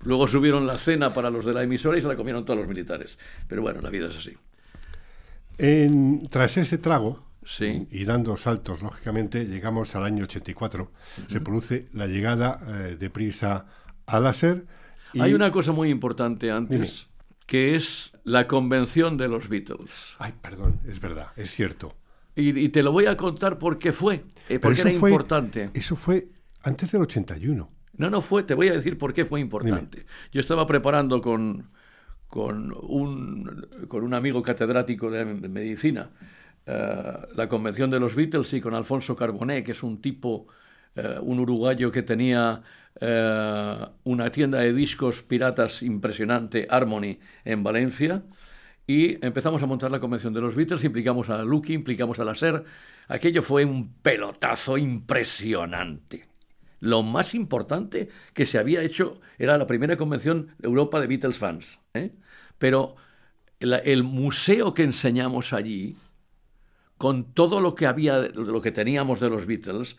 [0.04, 2.68] Luego subieron la cena para los de la emisora y se la comieron todos los
[2.68, 3.18] militares.
[3.48, 4.36] Pero bueno, la vida es así
[6.30, 7.24] tras ese trago,
[7.60, 10.92] y dando saltos, lógicamente, llegamos al año 84.
[11.28, 13.66] Se produce la llegada eh, de prisa
[14.06, 14.66] a láser.
[15.20, 17.08] Hay una cosa muy importante antes,
[17.46, 20.16] que es la convención de los Beatles.
[20.20, 21.96] Ay, perdón, es verdad, es cierto.
[22.36, 25.70] Y, te lo voy a contar por qué fue, eh, porque era importante.
[25.74, 26.30] Eso fue
[26.64, 27.70] antes del 81.
[27.98, 30.06] No, no fue, te voy a decir por qué fue importante.
[30.32, 31.70] Yo estaba preparando con,
[32.28, 36.10] con un, con un amigo catedrático de, medicina,
[36.66, 40.48] eh, la convención de los Beatles y con Alfonso Carboné, que es un tipo
[40.96, 42.62] eh, un uruguayo que tenía
[43.00, 48.24] eh, una tienda de discos piratas impresionante, Harmony, en Valencia,
[48.92, 52.36] y empezamos a montar la convención de los Beatles, implicamos a Lucky, implicamos a la
[52.36, 52.62] SER.
[53.08, 56.28] Aquello fue un pelotazo impresionante.
[56.82, 61.38] Lo más importante que se había hecho era la primera convención de Europa de Beatles
[61.38, 61.80] fans.
[61.94, 62.12] ¿eh?
[62.58, 62.96] Pero
[63.62, 65.96] el museo que enseñamos allí,
[66.98, 69.96] con todo lo que había, lo que teníamos de los Beatles,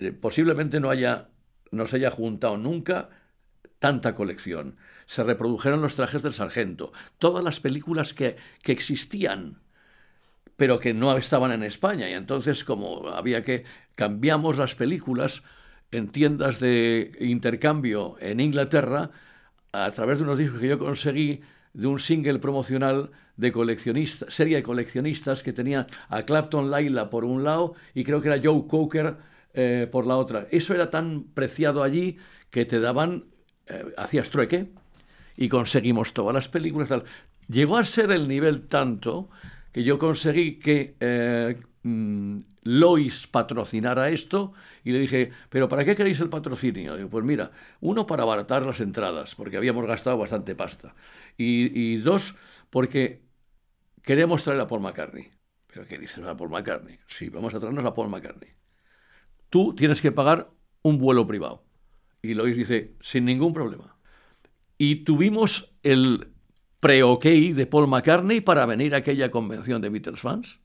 [0.00, 1.28] eh, posiblemente no haya,
[1.70, 3.10] no se haya juntado nunca
[3.78, 4.76] tanta colección.
[5.06, 9.58] Se reprodujeron los trajes del sargento, todas las películas que, que existían,
[10.56, 12.08] pero que no estaban en España.
[12.08, 13.64] Y entonces, como había que
[13.94, 15.42] cambiamos las películas
[15.90, 19.10] en tiendas de intercambio en Inglaterra,
[19.72, 21.40] a través de unos discos que yo conseguí
[21.72, 27.24] de un single promocional de coleccionistas, serie de coleccionistas que tenía a Clapton Laila por
[27.24, 29.16] un lado y creo que era Joe Cocker
[29.52, 30.46] eh, por la otra.
[30.50, 32.16] Eso era tan preciado allí
[32.50, 33.24] que te daban,
[33.66, 34.68] eh, hacías trueque
[35.36, 36.90] y conseguimos todas las películas.
[37.48, 39.28] Llegó a ser el nivel tanto
[39.72, 45.94] que yo conseguí que eh, mm, Lois patrocinara esto y le dije, pero ¿para qué
[45.94, 46.96] queréis el patrocinio?
[46.96, 50.94] Digo, pues mira, uno para abaratar las entradas, porque habíamos gastado bastante pasta.
[51.36, 52.36] Y, dos,
[52.70, 53.22] porque
[54.02, 55.30] queremos traer a Paul McCartney.
[55.66, 56.98] ¿Pero qué dices a Paul McCartney?
[57.06, 58.50] Sí, vamos a traernos a Paul McCartney.
[59.50, 60.50] Tú tienes que pagar
[60.82, 61.64] un vuelo privado.
[62.22, 63.93] Y Lois dice, sin ningún problema.
[64.86, 66.28] Y tuvimos el
[66.80, 70.60] pre-OK de Paul McCartney para venir a aquella convención de Beatles fans.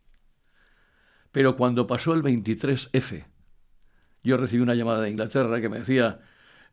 [1.31, 3.23] Pero cuando pasó el 23F,
[4.21, 6.19] yo recibí una llamada de Inglaterra que me decía,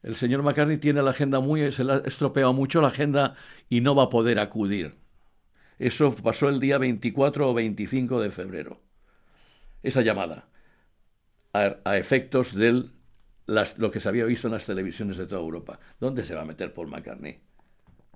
[0.03, 3.37] el señor McCartney tiene la agenda muy, se le ha estropeado mucho la agenda
[3.69, 4.97] y no va a poder acudir.
[5.79, 8.81] Eso pasó el día 24 o 25 de febrero.
[9.85, 10.49] Esa llamada,
[11.53, 12.55] a, efectos
[13.47, 15.79] de lo que se había visto en las televisiones de toda Europa.
[16.01, 17.39] ¿Dónde se va a meter Paul McCartney?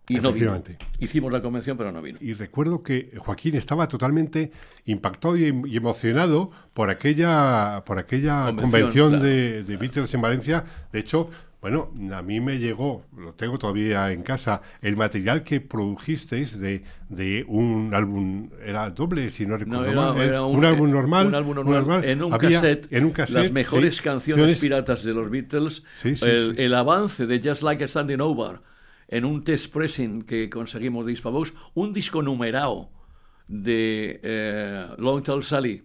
[0.08, 0.60] Y no vino.
[0.98, 2.18] Hicimos la convención, pero no vino.
[2.20, 4.50] Y recuerdo que Joaquín estaba totalmente
[4.86, 10.64] impactado y, emocionado por aquella, por aquella convención, de, de Beatles en Valencia.
[10.92, 11.30] De hecho,
[11.61, 16.85] bueno, a mí me llegó, lo tengo todavía en casa, el material que produjisteis de,
[17.11, 21.55] de un álbum, era doble, si no recuerdo mal, era un, álbum normal, un álbum
[21.57, 26.75] normal, en, un cassette, en un cassette, las mejores canciones piratas de los Beatles, el,
[26.75, 28.61] avance de Just Like a Standing Over,
[29.09, 32.90] en un test pressing que conseguimos de Hispavox, un disco numerado
[33.49, 35.83] de eh, Long Tall Sally,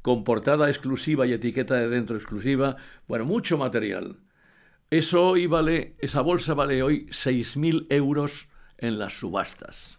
[0.00, 4.16] con portada exclusiva y etiqueta de dentro exclusiva, bueno, mucho material.
[4.90, 8.48] Eso hoy vale, esa bolsa vale hoy 6.000 euros
[8.78, 9.98] en las subastas.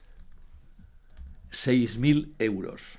[1.52, 2.98] 6.000 euros.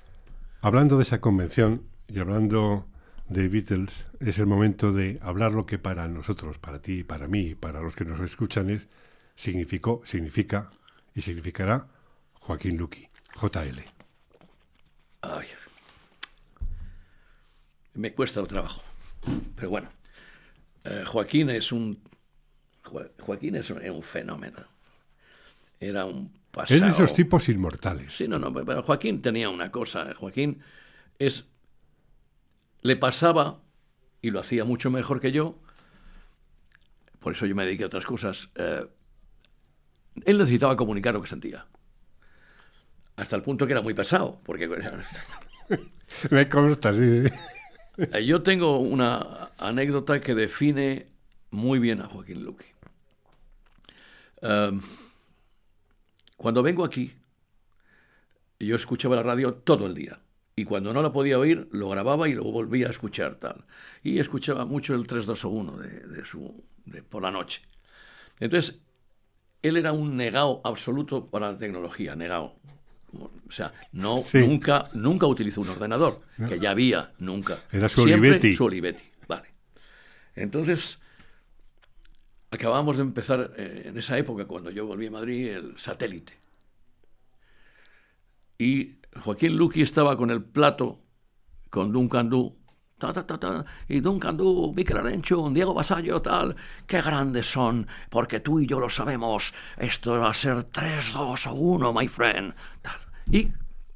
[0.61, 2.87] Hablando de esa convención y hablando
[3.27, 7.55] de Beatles, es el momento de hablar lo que para nosotros, para ti, para mí,
[7.55, 8.87] para los que nos escuchan es,
[9.35, 10.69] significó, significa
[11.13, 11.87] y significará
[12.35, 13.83] Joaquín Luqui, JL.
[15.21, 15.47] Ay,
[17.95, 18.81] me cuesta el trabajo,
[19.55, 20.00] pero bueno.
[20.83, 22.01] Eh, Joaquín es un
[23.19, 24.59] Joaquín es un, fenómeno.
[25.79, 26.75] Era un pasado.
[26.75, 28.13] Es de esos tipos inmortales.
[28.13, 30.13] Sí, no, no, pero Joaquín tenía una cosa.
[30.15, 30.61] Joaquín
[31.19, 31.45] es
[32.81, 33.61] le pasaba
[34.21, 35.59] y lo hacía mucho mejor que yo.
[37.19, 38.49] Por eso yo me dediqué a otras cosas.
[38.55, 38.85] Eh,
[40.25, 41.65] él necesitaba comunicar lo que sentía.
[43.15, 44.67] Hasta el punto que era muy pesado, porque
[46.31, 47.23] me consta, sí.
[48.13, 51.07] Eh, yo tengo una anécdota que define
[51.51, 52.65] muy bien a Joaquín Luque.
[54.41, 54.81] Em,
[56.35, 57.13] cuando vengo aquí,
[58.59, 60.19] yo escuchaba la radio todo el día.
[60.55, 63.65] Y cuando no la podía oír, lo grababa y lo volvía a escuchar tal.
[64.03, 67.61] Y escuchaba mucho el 321 de, de su, de, por la noche.
[68.39, 68.79] Entonces,
[69.61, 72.55] él era un negado absoluto para la tecnología, negado.
[73.13, 77.59] O sea, no, nunca, nunca utilizó un ordenador, que ya había, nunca.
[77.71, 78.53] Era su Olivetti.
[78.53, 79.49] Su Olivetti, vale.
[80.35, 80.99] Entonces,
[82.49, 86.33] acabamos de empezar eh, en esa época, cuando yo volví a Madrid, el satélite.
[88.57, 91.01] Y Joaquín Luqui estaba con el plato,
[91.69, 92.57] con Duncan Du,
[93.01, 98.39] ta, ta, ta, y Duncan Du, Mikel Arencho, Diego Basallo, tal, qué grandes son, porque
[98.39, 102.53] tú y yo lo sabemos, esto va a ser 3, 2 o 1, my friend,
[102.81, 102.99] tal.
[103.31, 103.49] Y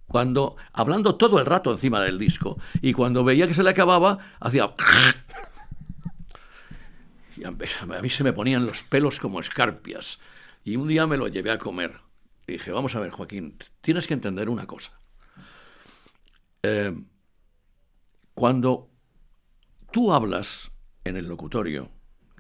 [0.07, 4.19] cuando, hablando todo el rato encima del disco, y cuando veía que se le acababa,
[4.39, 4.73] hacía...
[7.37, 10.19] Y a mí se me ponían los pelos como escarpias.
[10.63, 11.99] Y un día me lo llevé a comer.
[12.47, 14.97] Dije, vamos a ver, Joaquín, tienes que entender una cosa.
[16.63, 16.95] Eh,
[18.33, 18.89] cuando
[19.95, 20.73] tú hablas
[21.05, 21.89] en el locutorio,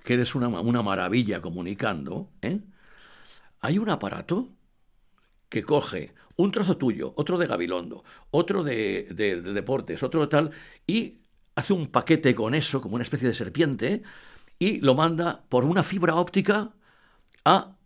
[0.03, 2.59] que eres una, una maravilla comunicando, ¿eh?
[3.61, 4.49] hay un aparato
[5.47, 10.27] que coge un trozo tuyo, otro de Gabilondo, otro de, de, de, deportes, otro de
[10.27, 10.51] tal,
[10.85, 11.21] y
[11.55, 14.03] hace un paquete con eso, como una especie de serpiente,
[14.59, 16.73] y lo manda por una fibra óptica
[17.45, 17.77] a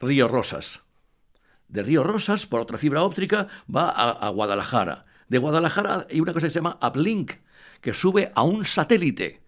[0.00, 0.80] Río Rosas.
[1.68, 5.04] De Río Rosas, por otra fibra óptica, va a, a Guadalajara.
[5.28, 7.32] De Guadalajara hay una cosa que se llama uplink,
[7.82, 9.42] que sube a un satélite.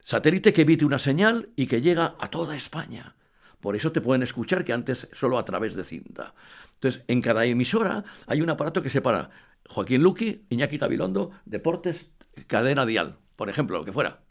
[0.00, 3.14] Satélite que emite una señal y que llega a toda España.
[3.60, 6.34] Por eso te pueden escuchar que antes solo a través de cinta.
[6.74, 9.30] Entonces, en cada emisora hay un aparato que separa
[9.68, 12.10] Joaquín Luqui, Iñaki Gabilondo, Deportes,
[12.46, 14.22] Cadena Dial, por ejemplo, lo que fuera.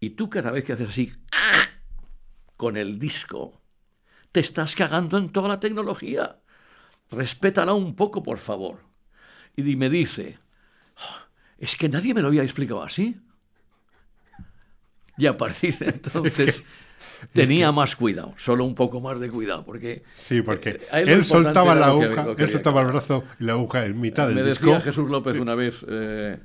[0.00, 1.12] Y tú cada vez que haces así
[2.56, 3.62] con el disco,
[4.32, 6.40] te estás cagando en toda la tecnología.
[7.10, 8.89] Respétala un poco, por favor.
[9.56, 10.38] Y me dice,
[10.96, 11.26] oh,
[11.58, 13.16] es que nadie me lo había explicado así.
[15.16, 16.64] Y a partir de entonces
[17.32, 17.72] tenía que...
[17.72, 20.02] más cuidado, solo un poco más de cuidado, porque...
[20.14, 23.84] Sí, porque eh, él soltaba la aguja, que, él soltaba el brazo y la aguja
[23.84, 24.66] en mitad del Me disco.
[24.66, 26.38] decía Jesús López una vez, eh,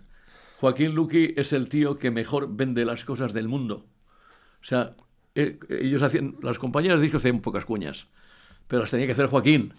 [0.60, 3.86] Joaquín Luqui es el tío que mejor vende las cosas del mundo.
[4.62, 4.96] O sea,
[5.36, 8.08] eh, ellos hacían, las compañías de discos hacían pocas cuñas,
[8.68, 9.74] pero las tenía que hacer Joaquín,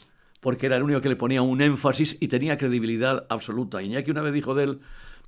[0.47, 3.83] porque era el único que le ponía un énfasis y tenía credibilidad absoluta.
[3.83, 4.81] Iñaki una vez dijo de él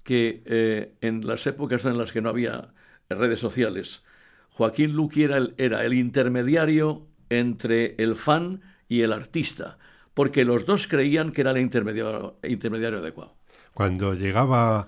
[0.05, 2.69] que eh, en las épocas en las que no había
[3.11, 4.05] redes sociales,
[4.51, 9.79] Joaquín Luqui era el, era el intermediario entre el fan y el artista,
[10.15, 13.35] porque los dos creían que era el intermediario, intermediario adecuado.
[13.75, 14.87] Cuando llegaba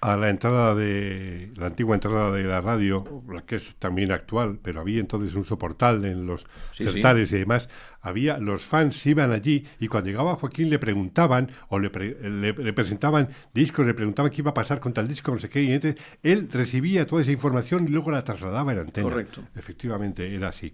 [0.00, 4.58] a la entrada de la antigua entrada de la radio, la que es también actual,
[4.62, 7.36] pero había entonces un soportal en los sí, certares sí.
[7.36, 7.68] y demás,
[8.00, 12.52] había los fans iban allí y cuando llegaba Joaquín le preguntaban o le, pre, le,
[12.52, 15.62] le, presentaban discos, le preguntaban qué iba a pasar con tal disco, no sé qué,
[15.62, 19.08] y entonces él recibía toda esa información y luego la trasladaba en antena.
[19.08, 19.42] Correcto.
[19.54, 20.72] Efectivamente, era así.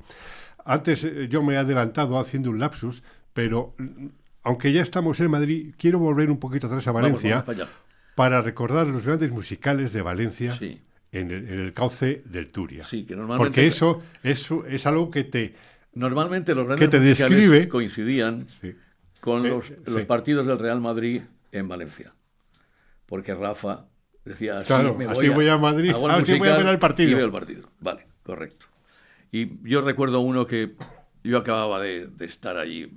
[0.64, 4.06] Antes eh, yo me he adelantado haciendo un lapsus, pero mm,
[4.44, 7.44] aunque ya estamos en Madrid, quiero volver un poquito atrás a Valencia.
[7.46, 7.81] Vamos, vamos
[8.14, 10.80] para recordar los grandes musicales de Valencia sí.
[11.12, 12.84] en, el, en, el, cauce del Turia.
[12.84, 15.54] Sí, que normalmente, Porque eso, eso es algo que te...
[15.94, 18.74] Normalmente los grandes que te musicales describe, coincidían sí.
[19.20, 21.22] con Eh, los, partidos del Real Madrid
[21.52, 22.12] en Valencia.
[23.06, 23.86] Porque Rafa
[24.24, 27.10] decía, así, claro, me voy, así voy a, Madrid, así voy a ver el partido.
[27.10, 27.68] Y veo el partido.
[27.80, 28.66] Vale, correcto.
[29.30, 30.74] Y yo recuerdo uno que
[31.24, 32.90] yo acababa de, de estar allí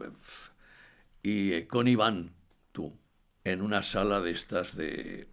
[1.24, 2.32] y eh, con Iván,
[2.72, 2.94] tú,
[3.46, 5.30] en una sala de estas de...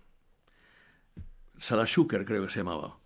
[1.59, 2.99] Sala Schuker creo que se llamaba.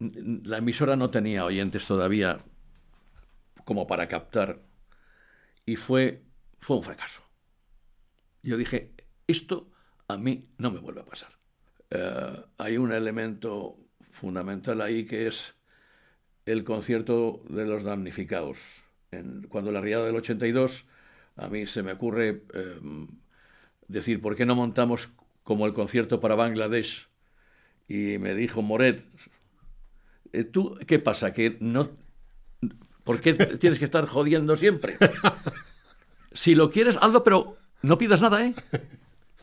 [0.00, 2.38] La emisora no tenía oyentes todavía
[3.64, 4.60] como para captar
[5.66, 6.22] y fue,
[6.58, 7.20] fue un fracaso.
[8.42, 8.94] Yo dije,
[9.26, 9.70] esto
[10.06, 11.30] a mí no me vuelve a pasar.
[11.90, 13.76] Uh, hay un elemento
[14.10, 15.54] fundamental ahí que es
[16.46, 18.82] el concierto de los damnificados.
[19.48, 20.86] Cuando la riada del 82,
[21.38, 22.78] a mí se me ocurre eh,
[23.86, 25.08] decir, ¿por qué no montamos
[25.44, 27.08] como el concierto para Bangladesh?
[27.86, 29.04] Y me dijo Moret,
[30.32, 31.32] eh, ¿tú qué pasa?
[31.32, 31.90] ¿Que no,
[33.04, 34.96] ¿Por qué tienes que estar jodiendo siempre?
[36.30, 38.54] Si lo quieres, hazlo, pero no pidas nada, ¿eh?
[38.70, 38.78] Bueno,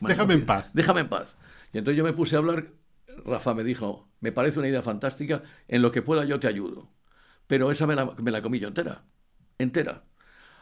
[0.14, 0.70] déjame en paz.
[0.72, 1.34] Déjame en paz.
[1.72, 2.68] Y entonces yo me puse a hablar,
[3.24, 6.88] Rafa me dijo, me parece una idea fantástica, en lo que pueda yo te ayudo.
[7.48, 9.02] Pero esa me la, me la comí yo entera,
[9.58, 10.04] entera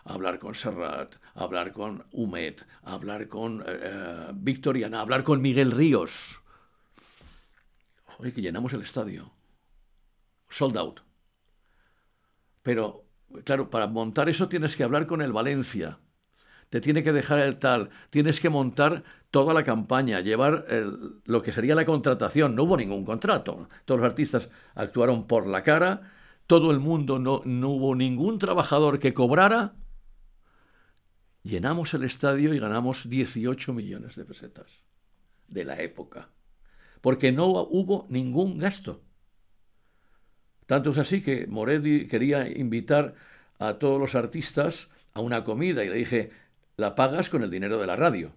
[0.04, 6.40] hablar con Serrat, hablar con Humet, hablar con eh, Victoriana, hablar con Miguel Ríos.
[8.18, 9.32] Oye, que llenamos el estadio.
[10.48, 11.00] Sold out.
[12.62, 13.04] Pero,
[13.44, 15.98] claro, para montar eso tienes que hablar con el Valencia.
[16.70, 17.90] Te tiene que dejar el tal.
[18.10, 20.66] Tienes que montar toda la campaña, llevar
[21.24, 22.54] lo que sería la contratación.
[22.54, 23.68] No hubo ningún contrato.
[23.84, 26.12] Todos los artistas actuaron por la cara.
[26.46, 29.74] Todo el mundo, no, no hubo ningún trabajador que cobrara
[31.44, 34.82] llenamos el estadio y ganamos 18 millones de pesetas
[35.46, 36.30] de la época,
[37.00, 39.02] porque no hubo ningún gasto.
[40.66, 43.14] Tanto es así que Moredi quería invitar
[43.58, 46.30] a todos los artistas a una comida y le dije,
[46.76, 48.32] la pagas con el dinero de la radio,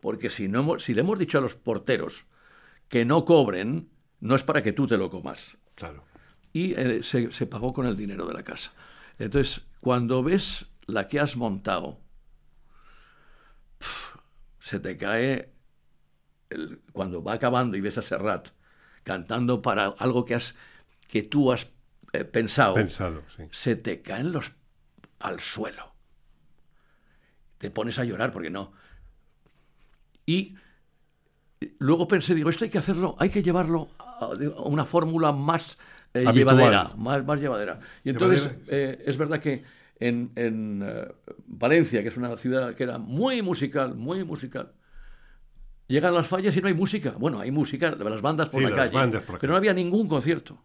[0.00, 2.26] porque si, no, si le hemos dicho a los porteros
[2.88, 3.88] que no cobren,
[4.20, 5.56] no es para que tú te lo comas.
[5.74, 6.04] Claro.
[6.52, 8.72] Y eh, se, se pagó con el dinero de la casa.
[9.18, 11.98] Entonces, cuando ves la que has montado,
[14.60, 15.52] se te cae
[16.50, 18.48] el, cuando va acabando y ves a Serrat
[19.02, 20.54] cantando para algo que has
[21.08, 21.68] que tú has
[22.12, 23.44] eh, pensado, pensado sí.
[23.50, 24.52] se te caen los
[25.20, 25.92] al suelo.
[27.58, 28.72] Te pones a llorar porque no.
[30.26, 30.56] Y
[31.78, 34.28] luego pensé, digo, esto hay que hacerlo, hay que llevarlo a
[34.64, 35.78] una fórmula más
[36.12, 37.80] eh, llevadera, más, más, llevadera.
[38.04, 39.64] Y entonces eh, es verdad que
[39.98, 41.12] en, en eh,
[41.46, 44.72] Valencia, que es una ciudad que era muy musical, muy musical,
[45.88, 47.14] llegan las fallas y no hay música.
[47.18, 50.58] Bueno, hay música de las bandas por la calle, pero no había ningún concierto.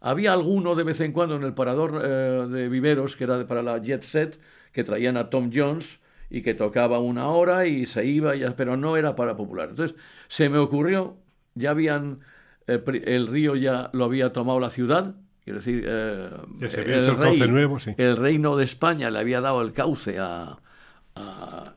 [0.00, 3.78] Había alguno de vez en cuando en el parador de Viveros, que era para la
[3.78, 4.38] Jet Set,
[4.72, 8.96] que traían a Tom Jones y que tocaba una hora y se iba, pero no
[8.96, 9.70] era para popular.
[9.70, 9.96] Entonces
[10.28, 11.16] se me ocurrió,
[11.54, 12.20] ya habían,
[12.66, 15.14] eh, el río ya lo había tomado la ciudad,
[15.46, 16.28] quiero decir, eh,
[17.96, 20.58] el, reino de España le había dado el cauce a,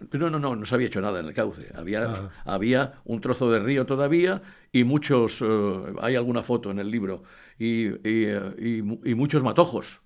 [0.09, 1.72] pero no, no, no se había hecho nada en el cauce.
[1.76, 2.30] Había, ah.
[2.45, 4.41] había un trozo de río todavía
[4.72, 7.22] y muchos, eh, hay alguna foto en el libro,
[7.59, 8.82] y, y,
[9.13, 10.01] muchos matojos.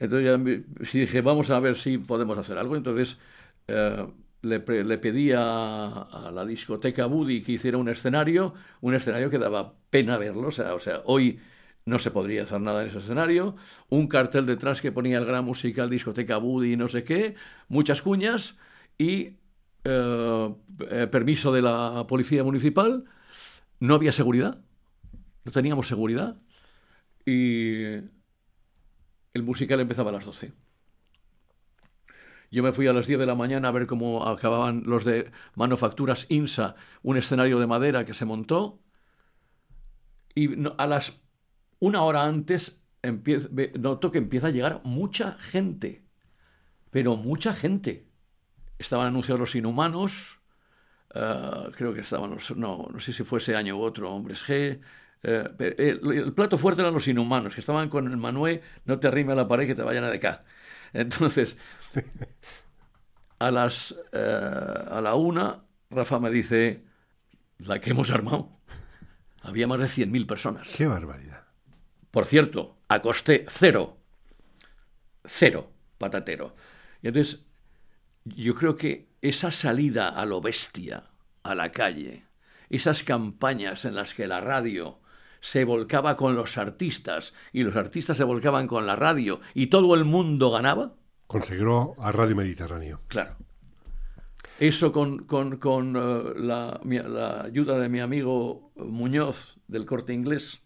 [0.00, 2.74] Entonces ya, dije, vamos a ver si podemos hacer algo.
[2.74, 3.18] Entonces
[3.68, 4.04] eh,
[4.42, 9.74] le, le, pedí a, la discoteca Buddy que hiciera un escenario, un escenario que daba
[9.90, 11.38] pena verlo, o sea, o sea, hoy
[11.90, 13.56] no se podría hacer nada en ese escenario,
[13.88, 17.34] un cartel detrás que ponía el gran musical discoteca Buddy y no sé qué,
[17.68, 18.56] muchas cuñas
[18.96, 19.36] y
[19.84, 20.54] eh,
[20.90, 23.04] eh, permiso de la policía municipal,
[23.80, 24.60] no había seguridad,
[25.44, 26.36] no teníamos seguridad
[27.26, 27.82] y
[29.34, 30.52] el musical empezaba a las 12.
[32.52, 35.30] Yo me fui a las 10 de la mañana a ver cómo acababan los de
[35.54, 38.80] Manufacturas INSA, un escenario de madera que se montó.
[40.34, 41.20] Y a las
[41.80, 42.76] una hora antes
[43.78, 46.04] noto que empieza a llegar mucha gente,
[46.90, 48.06] pero mucha gente.
[48.78, 50.40] Estaban anunciados los inhumanos,
[51.14, 54.80] eh, creo que estaban los, no, no sé si fuese año u otro, hombres G.
[55.22, 59.32] Eh, el, plato fuerte eran los inhumanos, que estaban con el Manuel, no te arrime
[59.32, 60.44] a la pared que te vayan a de.
[60.92, 61.58] Entonces,
[63.38, 66.84] a las eh, a la una, Rafa me dice,
[67.58, 68.60] la que hemos armado.
[69.42, 70.74] Había más de 100.000 personas.
[70.76, 71.39] ¡Qué barbaridad!
[72.10, 73.98] Por cierto, a coste cero.
[75.24, 76.54] Cero, patatero.
[77.02, 77.44] Y entonces,
[78.24, 81.10] yo creo que esa salida a lo bestia,
[81.42, 82.24] a la calle,
[82.68, 84.98] esas campañas en las que la radio
[85.40, 89.94] se volcaba con los artistas y los artistas se volcaban con la radio y todo
[89.94, 90.94] el mundo ganaba,
[91.30, 93.02] Consiguió a Radio Mediterráneo.
[93.06, 93.36] Claro.
[94.58, 96.80] Eso con, con, eh, la,
[97.44, 100.60] ayuda de mi amigo Muñoz del corte inglés,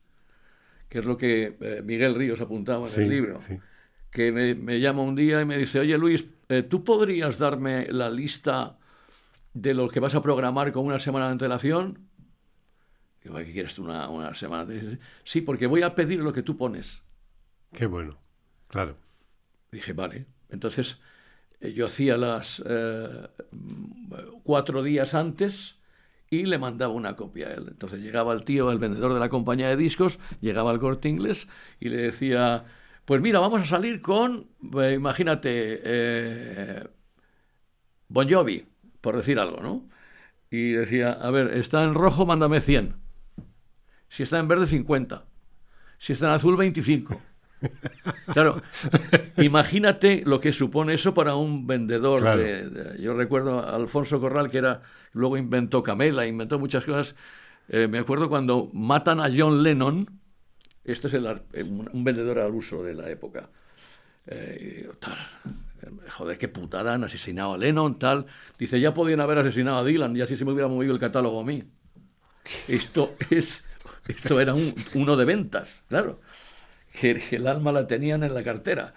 [0.95, 3.41] que es lo que eh, Miguel Ríos apuntaba en el libro,
[4.13, 8.09] que me, llama un día y me dice, oye Luis, eh, ¿tú podrías darme la
[8.09, 8.79] lista
[9.55, 11.99] de lo que vas a programar con una semana de antelación?
[13.25, 14.73] Digo, ¿qué quieres tú una, una semana?
[15.25, 17.03] Sí, porque voy a pedir lo que tú pones.
[17.73, 18.17] Qué bueno,
[18.69, 18.97] claro.
[19.73, 20.27] Dije, vale.
[20.49, 21.01] Entonces,
[21.61, 23.29] eh, yo hacía las eh,
[24.45, 25.75] cuatro días antes
[26.41, 27.67] y le mandaba una copia a él.
[27.69, 31.49] Entonces llegaba el tío, el vendedor de la compañía de discos, llegaba al corte inglés
[31.81, 32.65] y le decía,
[33.05, 34.49] pues mira, vamos a salir con,
[34.81, 36.89] eh, imagínate,
[38.09, 38.67] Bon Jovi,
[39.01, 39.89] por decir algo, ¿no?
[40.51, 42.95] Y decía, a ver, está en rojo, mándame 100.
[44.09, 45.25] Si está en verde, 50.
[45.99, 47.21] Si está en azul, 25.
[48.33, 48.63] Claro,
[49.39, 52.23] imagínate lo que supone eso para un vendedor.
[52.37, 57.15] De, yo recuerdo a Alfonso Corral, que era luego inventó Camela, inventó muchas cosas.
[57.69, 60.09] Eh, me acuerdo cuando matan a John Lennon,
[60.85, 63.49] este es un vendedor al uso de la época.
[64.27, 65.19] Eh, tal,
[66.11, 68.27] joder, qué putada, han asesinado a Lennon, tal.
[68.59, 71.41] Dice, ya podían haber asesinado a Dylan y así se me hubiera movido el catálogo
[71.41, 71.63] a mí.
[72.69, 73.65] Esto es,
[74.07, 74.55] esto era
[74.95, 76.21] uno de ventas, claro
[76.95, 78.95] que, el alma la tenían en la cartera.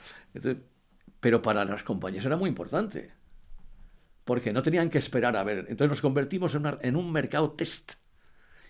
[1.19, 3.11] pero para las compañías era muy importante,
[4.23, 5.65] porque no tenían que esperar a ver.
[5.69, 7.93] Entonces nos convertimos en, un mercado test.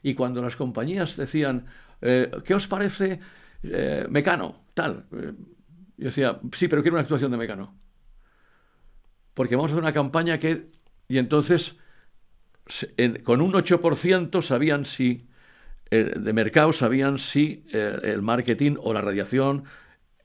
[0.02, 1.66] Y cuando las compañías decían,
[2.02, 3.20] eh, ¿qué os parece
[3.64, 4.64] eh, Mecano?
[4.74, 5.06] Tal.
[5.12, 5.34] Eh,
[5.98, 7.76] yo decía, sí, pero quiero una actuación de Mecano.
[9.34, 10.68] Porque vamos a hacer una campaña que...
[11.10, 11.76] Y entonces,
[13.24, 15.28] con un 8% sabían si
[15.90, 19.64] eh, de mercado sabían si eh, el marketing o la radiación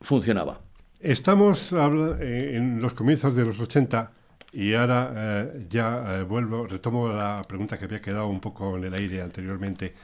[0.00, 0.60] funcionaba.
[1.00, 4.12] Estamos eh, en los comienzos de los 80
[4.54, 9.22] y ahora ya vuelvo, retomo la pregunta que había quedado un poco en el aire
[9.22, 9.94] anteriormente.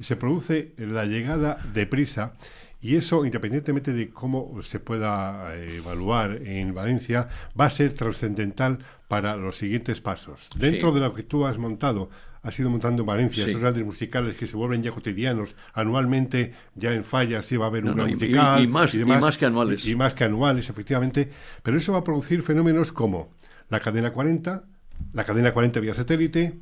[0.00, 2.32] Se produce la llegada de prisa
[2.80, 7.28] y eso, independientemente de cómo se pueda evaluar en Valencia,
[7.60, 10.48] va a ser trascendental para los siguientes pasos.
[10.56, 12.08] Dentro de lo que tú has montado,
[12.42, 16.92] ha sido montando en Valencia, esos grandes musicales que se vuelven ya cotidianos, anualmente, ya
[16.92, 18.62] en fallas sí va a haber un musical.
[18.62, 19.86] Y, más, y, más que anuales.
[19.86, 21.28] Y, más que anuales, efectivamente.
[21.62, 23.30] Pero eso va a producir fenómenos como
[23.68, 24.64] la cadena 40,
[25.12, 26.58] la cadena 40 vía satélite,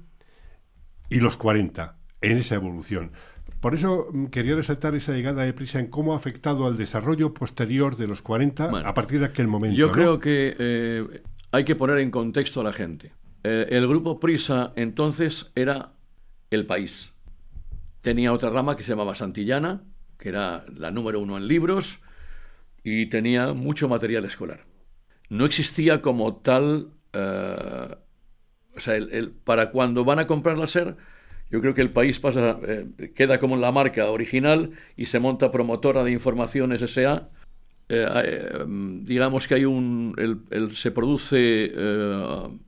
[1.11, 3.13] y los 40 en esa evolución.
[3.61, 7.35] Por eso mm, quería resaltar esa llegada de prisa en cómo ha afectado al desarrollo
[7.35, 9.77] posterior de los 40 a partir de aquel momento.
[9.77, 13.13] Yo creo que eh, hay que poner en contexto a la gente.
[13.51, 15.93] Eh, el grupo Prisa entonces era
[16.51, 17.15] el país.
[18.03, 19.85] Tenía otra rama que se llamaba Santillana,
[20.19, 22.01] que era la número uno en libros,
[22.85, 24.67] y tenía mucho material escolar.
[25.31, 27.97] No existía como tal, eh,
[28.77, 30.99] o sea, el, para cuando van a comprar la SER,
[31.51, 35.51] yo creo que el país pasa, eh, queda como la marca original y se monta
[35.51, 37.31] promotora de información SSA.
[37.89, 38.65] Eh,
[39.05, 40.15] digamos que hay un,
[40.51, 41.73] el, se produce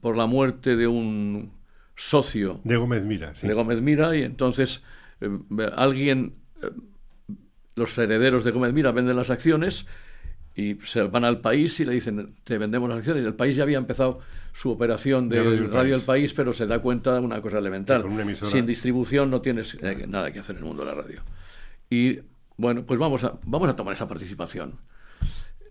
[0.01, 1.51] por la muerte de un
[1.95, 4.81] socio de Gómez Mira, de Gómez Mira y entonces
[5.75, 6.33] alguien
[7.75, 9.85] los herederos de Gómez Mira venden las acciones
[10.55, 13.23] y se van al país y le dicen, te vendemos las acciones.
[13.23, 14.19] Y el país ya había empezado
[14.53, 16.33] su operación de, Radio, del país.
[16.33, 18.03] pero se da cuenta de una cosa elemental.
[18.35, 21.21] Sin distribución no tienes eh, nada que hacer en el mundo de la radio.
[21.89, 22.19] Y
[22.57, 24.75] bueno, pues vamos a, vamos a tomar esa participación.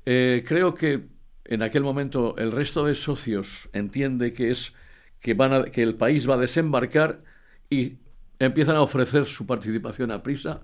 [0.07, 1.09] Eh, creo que
[1.45, 4.75] en aquel momento el resto de socios entiende que es
[5.21, 7.23] que, van a, que el país va a desembarcar
[7.69, 7.99] y
[8.39, 10.63] empiezan a ofrecer su participación a prisa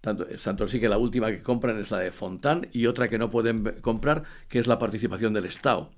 [0.00, 3.18] tanto, tanto sí que la última que compran es la de Fontán y otra que
[3.18, 5.90] no pueden comprar, que es la participación del Estado.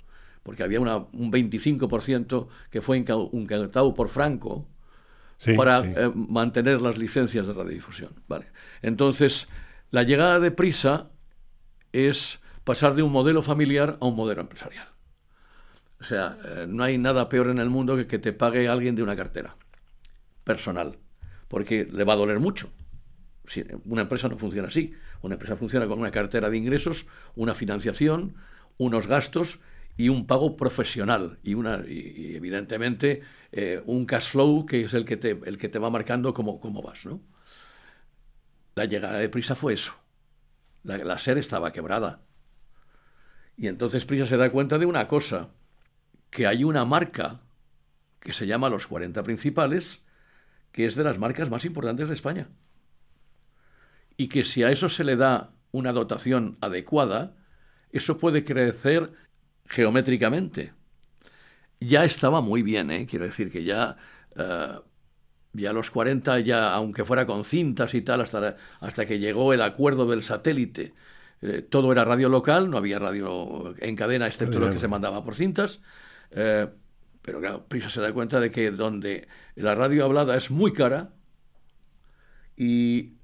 [0.42, 4.66] Porque había una, un 25% que fue incautado por Franco
[5.56, 8.12] para eh, mantener las licencias de radiodifusión.
[8.26, 8.46] Vale.
[8.80, 9.48] Entonces,
[9.90, 11.10] la llegada de Prisa
[11.92, 12.40] es
[12.70, 14.88] pasar de un modelo familiar a un modelo empresarial.
[16.00, 18.94] O sea, eh, no hay nada peor en el mundo que que te pague alguien
[18.94, 19.56] de una cartera
[20.44, 20.98] personal,
[21.48, 22.70] porque le va a doler mucho
[23.84, 24.92] una empresa no funciona así.
[25.22, 28.36] Una empresa funciona con una cartera de ingresos, una financiación,
[28.78, 29.60] unos gastos
[29.96, 35.04] y un pago profesional y, una, y, evidentemente eh, un cash flow que es el
[35.04, 37.04] que te, el que te va marcando cómo, cómo vas.
[37.06, 37.20] ¿no?
[38.74, 39.94] La llegada de Prisa fue eso.
[40.84, 42.22] La, la SER estaba quebrada.
[43.60, 45.50] Y entonces Prisa se da cuenta de una cosa,
[46.30, 47.40] que hay una marca
[48.18, 50.00] que se llama Los 40 Principales,
[50.72, 52.48] que es de las marcas más importantes de España
[54.20, 57.32] y que si a eso se le da una dotación adecuada,
[57.90, 59.14] eso puede crecer
[59.64, 60.74] geométricamente.
[61.80, 63.06] Ya estaba muy bien, ¿eh?
[63.08, 63.96] quiero decir que ya,
[64.36, 64.78] eh,
[65.54, 69.62] ya los 40, ya, aunque fuera con cintas y tal, hasta, hasta que llegó el
[69.62, 70.92] acuerdo del satélite,
[71.42, 75.24] eh, todo era radio local, no había radio en cadena, excepto lo que se mandaba
[75.24, 75.80] por cintas.
[76.30, 76.68] Eh,
[77.22, 81.12] pero claro, Prisa se da cuenta de que donde la radio hablada es muy cara
[82.56, 83.14] y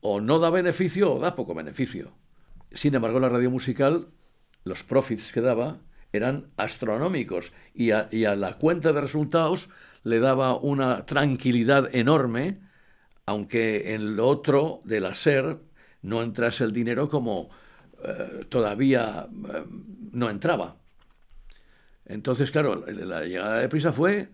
[0.00, 2.12] o no da beneficio o da poco beneficio.
[2.72, 4.08] Sin embargo, la radio musical,
[4.64, 5.78] los profits que daba
[6.12, 9.68] eran astronómicos y a, la cuenta de resultados
[10.02, 12.60] le daba una tranquilidad enorme,
[13.26, 15.58] aunque en lo otro de la SER
[16.02, 17.50] no entrase el dinero como
[18.04, 19.64] eh, todavía eh,
[20.12, 20.76] no entraba.
[22.04, 24.28] Entonces, claro, la llegada de Prisa fue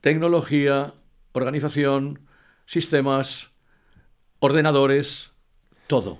[0.00, 0.94] tecnología,
[1.32, 2.20] organización,
[2.66, 3.50] sistemas,
[4.38, 5.32] ordenadores,
[5.86, 6.18] todo.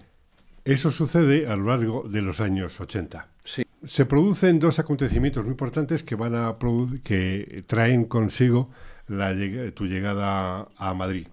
[0.65, 3.29] Eso sucede a lo largo de los años 80.
[3.45, 3.65] Sí.
[3.87, 6.57] Se producen dos acontecimientos muy importantes que van a
[7.03, 8.71] que traen consigo
[9.09, 9.35] la,
[9.75, 11.27] tu llegada a Madrid.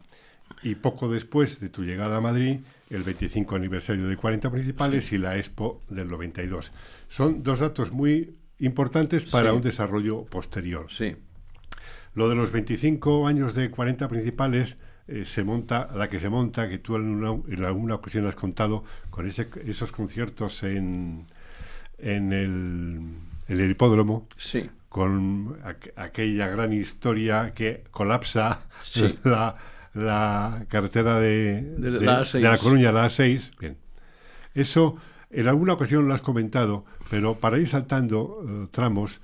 [0.64, 2.60] Y poco después de tu llegada a Madrid,
[2.90, 6.72] el 25 aniversario de 40 principales y la Expo del 92.
[7.10, 10.88] Son dos datos muy importantes para un desarrollo posterior.
[10.92, 11.16] Sí.
[12.14, 14.78] Lo de los 25 años de 40 principales
[15.08, 19.28] eh, se monta, la que se monta, que tú en, alguna ocasión has contado, con
[19.28, 21.28] ese, esos conciertos en,
[21.98, 23.02] en, el,
[23.48, 24.70] el hipódromo, sí.
[24.90, 25.60] con
[25.96, 28.62] aquella gran historia que colapsa
[29.24, 29.56] la,
[29.98, 33.52] la, carretera de, de, la, Coruña, la A6.
[33.60, 33.78] Bien.
[34.54, 34.96] Eso
[35.30, 39.22] en alguna ocasión lo has comentado, pero para ir saltando eh, tramos,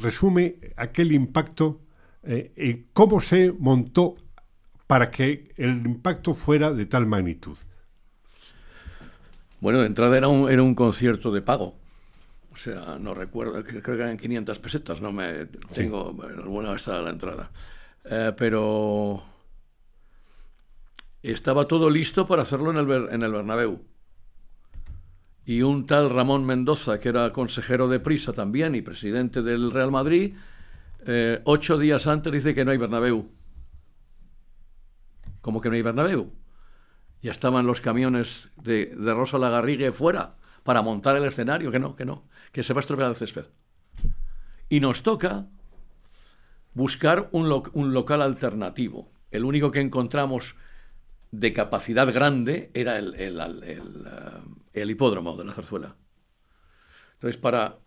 [0.00, 1.80] resume aquel impacto
[2.22, 4.16] eh, y cómo se montó
[4.86, 7.56] para que el impacto fuera de tal magnitud?
[9.60, 11.74] Bueno, de entrada era un, era un concierto de pago.
[12.52, 17.10] O sea, no recuerdo, creo que eran 500 pesetas, no me tengo, bueno, está la
[17.10, 17.50] entrada.
[18.04, 19.22] Eh, pero
[21.32, 23.80] estaba todo listo para hacerlo en el, en el Bernabéu.
[25.46, 29.90] Y un tal Ramón Mendoza, que era consejero de Prisa también y presidente del Real
[29.90, 30.34] Madrid,
[31.06, 33.28] eh, ocho días antes dice que no hay Bernabéu.
[35.42, 36.32] ¿Cómo que no hay Bernabéu?
[37.20, 41.94] Ya estaban los camiones de, de Rosa Lagarrigue fuera para montar el escenario, que no,
[41.94, 43.46] que no, que se va a estropear el césped.
[44.70, 45.46] Y nos toca
[46.72, 49.12] buscar un, un local alternativo.
[49.30, 50.56] el único que encontramos
[51.38, 53.40] de capacidad grande era el, el,
[54.72, 55.96] el, hipódromo de la zarzuela.
[57.14, 57.78] Entonces, para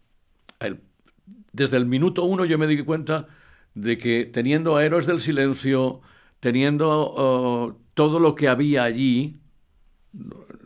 [1.53, 3.27] desde el minuto uno yo me di cuenta
[3.73, 6.01] de que teniendo a Héroes del Silencio,
[6.39, 9.39] teniendo oh, todo lo que había allí,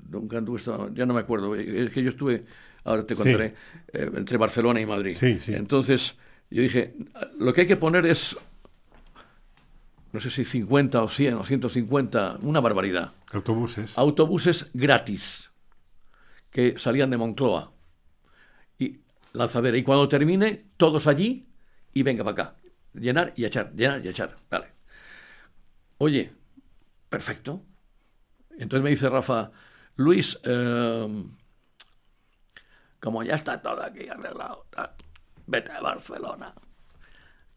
[0.09, 0.61] nunca anduve,
[0.93, 2.45] ya no me acuerdo, es que yo estuve,
[2.83, 3.53] ahora te contaré,
[3.93, 5.17] eh, entre Barcelona y Madrid.
[5.47, 6.15] Entonces,
[6.49, 6.95] yo dije,
[7.37, 8.37] lo que hay que poner es,
[10.11, 13.13] no sé si 50 o 100 o 150, una barbaridad.
[13.31, 13.97] Autobuses.
[13.97, 15.51] Autobuses gratis,
[16.49, 17.71] que salían de Moncloa.
[18.77, 18.99] Y
[19.33, 19.77] lanzadera.
[19.77, 21.47] Y cuando termine, todos allí
[21.93, 22.55] y venga para acá.
[22.93, 24.35] Llenar y echar, llenar y echar.
[24.49, 24.67] Vale.
[25.97, 26.31] Oye,
[27.09, 27.63] perfecto.
[28.57, 29.51] Entonces me dice Rafa,
[29.95, 31.31] Luis, em,
[32.99, 34.65] como ya está todo aquí arreglado,
[35.47, 36.53] vete a Barcelona.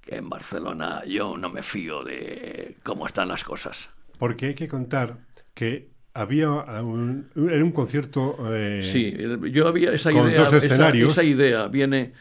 [0.07, 3.90] En Barcelona yo no me fío de cómo están las cosas.
[4.18, 5.18] Porque hay que contar
[5.55, 8.36] que había un, un concierto.
[8.55, 9.14] Eh, sí,
[9.50, 10.42] yo había esa idea.
[10.44, 12.12] Esa, esa, idea viene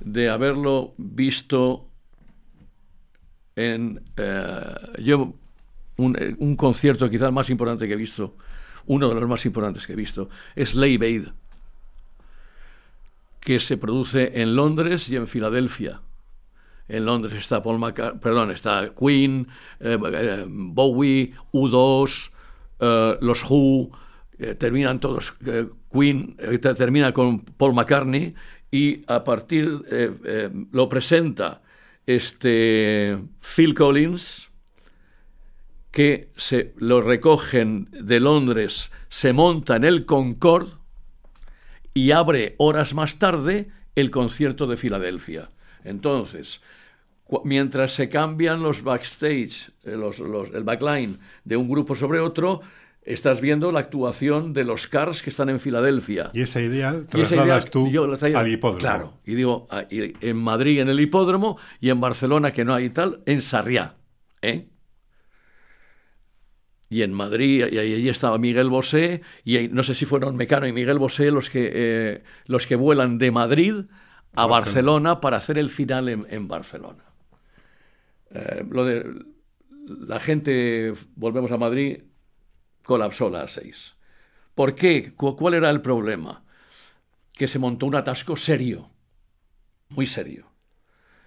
[0.00, 1.88] de haberlo visto
[3.54, 4.00] en.
[4.16, 5.34] Eh, yo,
[5.96, 8.36] un, un, concierto quizás más importante que he visto,
[8.86, 11.28] uno de los más importantes que he visto, es Aid,
[13.40, 16.00] que se produce en Londres y en Filadelfia.
[16.88, 19.46] En Londres está Paul McCartney, perdón, está Queen,
[19.80, 22.32] eh, Bowie, U2,
[22.82, 23.92] eh, los Who,
[24.40, 26.36] eh, terminan todos, eh, Queen
[26.76, 28.34] termina con Paul McCartney
[28.72, 29.82] y a partir
[30.72, 31.62] lo presenta
[32.06, 34.50] este Phil Collins
[35.92, 40.72] que se lo recogen de Londres, se monta en el Concorde
[41.94, 45.50] y abre horas más tarde el concierto de Filadelfia.
[45.84, 46.60] Entonces,
[47.44, 49.96] mientras se cambian los backstage, eh,
[50.54, 52.60] el backline de un grupo sobre otro,
[53.04, 56.30] estás viendo la actuación de los Cars que están en Filadelfia.
[56.32, 58.78] Y esa idea trasladas tú al hipódromo.
[58.78, 62.90] Claro, y digo, ah, en Madrid en el hipódromo y en Barcelona, que no hay
[62.90, 63.96] tal, en Sarriá.
[64.40, 64.68] ¿eh?
[66.88, 70.72] Y en Madrid, y ahí estaba Miguel Bosé, y no sé si fueron Mecano y
[70.72, 73.74] Miguel Bosé los que, eh, los que vuelan de Madrid
[74.34, 77.04] a Barcelona, para hacer el final en Barcelona.
[78.34, 79.24] Eh, lo de
[80.06, 82.02] la gente, volvemos a Madrid,
[82.84, 83.94] colapsó las seis.
[84.54, 85.12] ¿Por qué?
[85.14, 86.44] ¿Cuál era el problema?
[87.34, 88.90] Que se montó un atasco serio,
[89.90, 90.46] muy serio.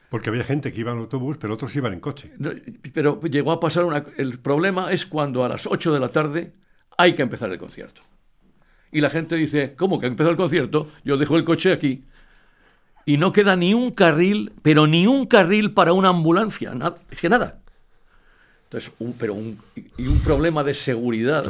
[0.10, 2.32] Porque había gente que iba en autobús, pero otros iban en coche.
[2.93, 4.06] pero llegó a pasar una...
[4.18, 6.53] El problema es cuando a las 8 de la tarde
[6.97, 8.01] hay que empezar el concierto.
[8.91, 10.91] Y la gente dice, ¿cómo que ha empezado el concierto?
[11.03, 12.06] Yo dejo el coche aquí
[13.06, 17.30] y no queda ni un carril, pero ni un carril para una ambulancia, nada, que
[17.30, 17.60] nada.
[18.64, 19.60] Entonces, un, pero un,
[19.97, 21.45] y un problema de seguridad,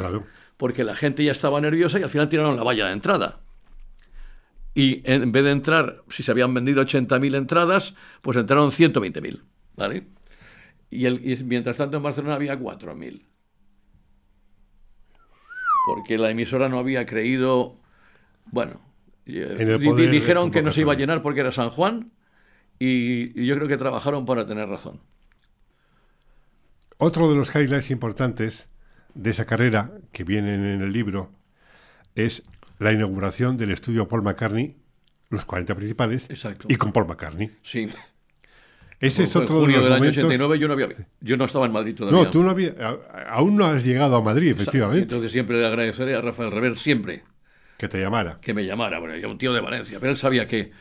[0.58, 3.40] porque la gente ya estaba nerviosa y al final tiraron la valla de entrada.
[4.74, 9.40] Y en vez de entrar, si se habían vendido 80.000 entradas, pues entraron 120.000,
[9.74, 10.06] ¿vale?
[10.90, 13.22] Y, el, y mientras tanto en Barcelona había 4.000.
[15.86, 17.78] Porque la emisora no había creído,
[18.46, 18.85] bueno,
[19.26, 22.12] eh, dijeron que no se iba a llenar porque era San Juan
[22.78, 25.00] y, yo creo que trabajaron para tener razón.
[26.98, 28.68] Otro de los highlights importantes
[29.14, 31.30] de esa carrera que vienen en el libro
[32.14, 32.42] es
[32.78, 34.76] la inauguración del estudio Paul McCartney,
[35.30, 36.28] los 40 principales,
[36.68, 37.50] y con Paul McCartney.
[37.62, 37.88] Sí.
[38.98, 40.88] Ese es otro de los del año 89 yo no, había,
[41.20, 42.18] yo no estaba en Madrid todavía.
[42.18, 42.74] No, tú no había,
[43.28, 45.02] aún no has llegado a Madrid, efectivamente.
[45.02, 47.22] Entonces siempre le agradeceré a Rafael Rever, siempre.
[47.76, 48.38] Que te llamara.
[48.40, 48.98] Que me llamara.
[48.98, 50.72] Bueno, yo un tío de Valencia, pero él sabía que,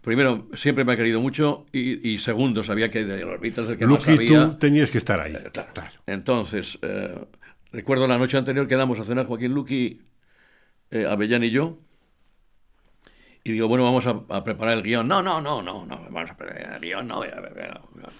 [0.00, 3.86] primero, siempre me ha querido mucho y, segundo, sabía que de los Beatles el que
[3.86, 4.50] más sabía...
[4.50, 5.34] tú tenías que estar ahí.
[5.34, 5.90] Eh, claro.
[6.06, 7.24] Entonces, eh,
[7.72, 10.02] recuerdo la noche anterior quedamos a cenar Joaquín Luqui,
[10.90, 11.78] eh, Avellán y yo,
[13.44, 15.06] y digo, bueno, vamos a, preparar el guion.
[15.06, 17.22] No, no, no, no, no, vamos a preparar el guion, no,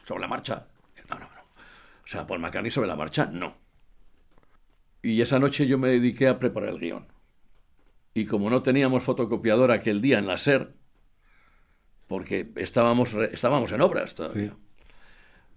[0.07, 0.67] sobre la marcha.
[1.11, 1.41] No, no, no.
[2.05, 3.55] O sea, por McCartney sobre la marcha, no.
[5.03, 7.07] Y esa noche yo me dediqué a preparar el guion
[8.15, 10.73] y como no teníamos fotocopiadora aquel día en la SER,
[12.07, 14.57] porque estábamos, estábamos en obras todavía,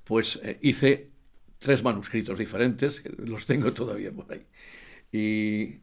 [0.03, 1.09] pues eh, hice
[1.57, 4.45] tres manuscritos diferentes, que los tengo todavía por ahí.
[5.11, 5.81] Y,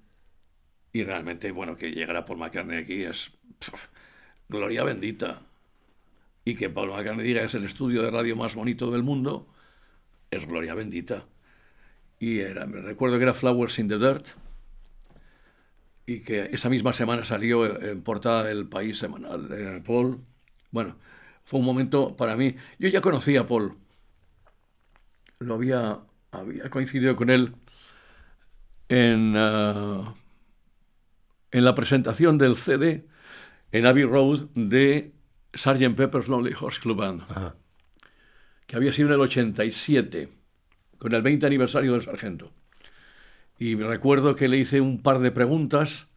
[0.92, 3.32] y realmente, bueno, que llegara Paul McCartney aquí es
[4.48, 5.42] gloria bendita.
[6.44, 9.48] Y que Paul McCartney diga es el estudio de radio más bonito del mundo,
[10.30, 11.26] es gloria bendita.
[12.18, 14.28] Y era, me recuerdo que era Flowers in the Dirt,
[16.11, 20.18] y que esa misma semana salió en portada del País Semanal de Paul.
[20.72, 20.96] Bueno,
[21.44, 22.56] fue un momento para mí.
[22.80, 23.76] Yo ya conocía a Paul.
[25.38, 26.00] Lo había
[26.32, 27.54] había coincidido con él
[28.88, 30.14] en, ah,
[31.52, 33.06] en la presentación del CD
[33.70, 35.12] en Abbey Road de
[35.54, 35.94] Sgt.
[35.94, 37.22] Pepper's Lonely Horse Club Band,
[38.66, 40.28] que había sido en el 87,
[40.98, 42.52] con el 20 aniversario del sargento.
[43.61, 46.08] Y recuerdo que le hice un par de preguntas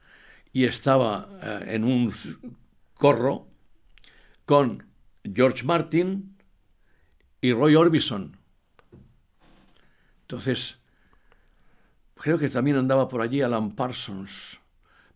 [0.54, 2.14] y estaba eh, en un
[2.94, 3.48] corro
[4.46, 4.86] con
[5.26, 6.38] George Martin
[7.41, 8.38] y Roy Orbison.
[10.22, 10.80] Entonces,
[12.16, 14.62] creo que también andaba por allí Alan Parsons,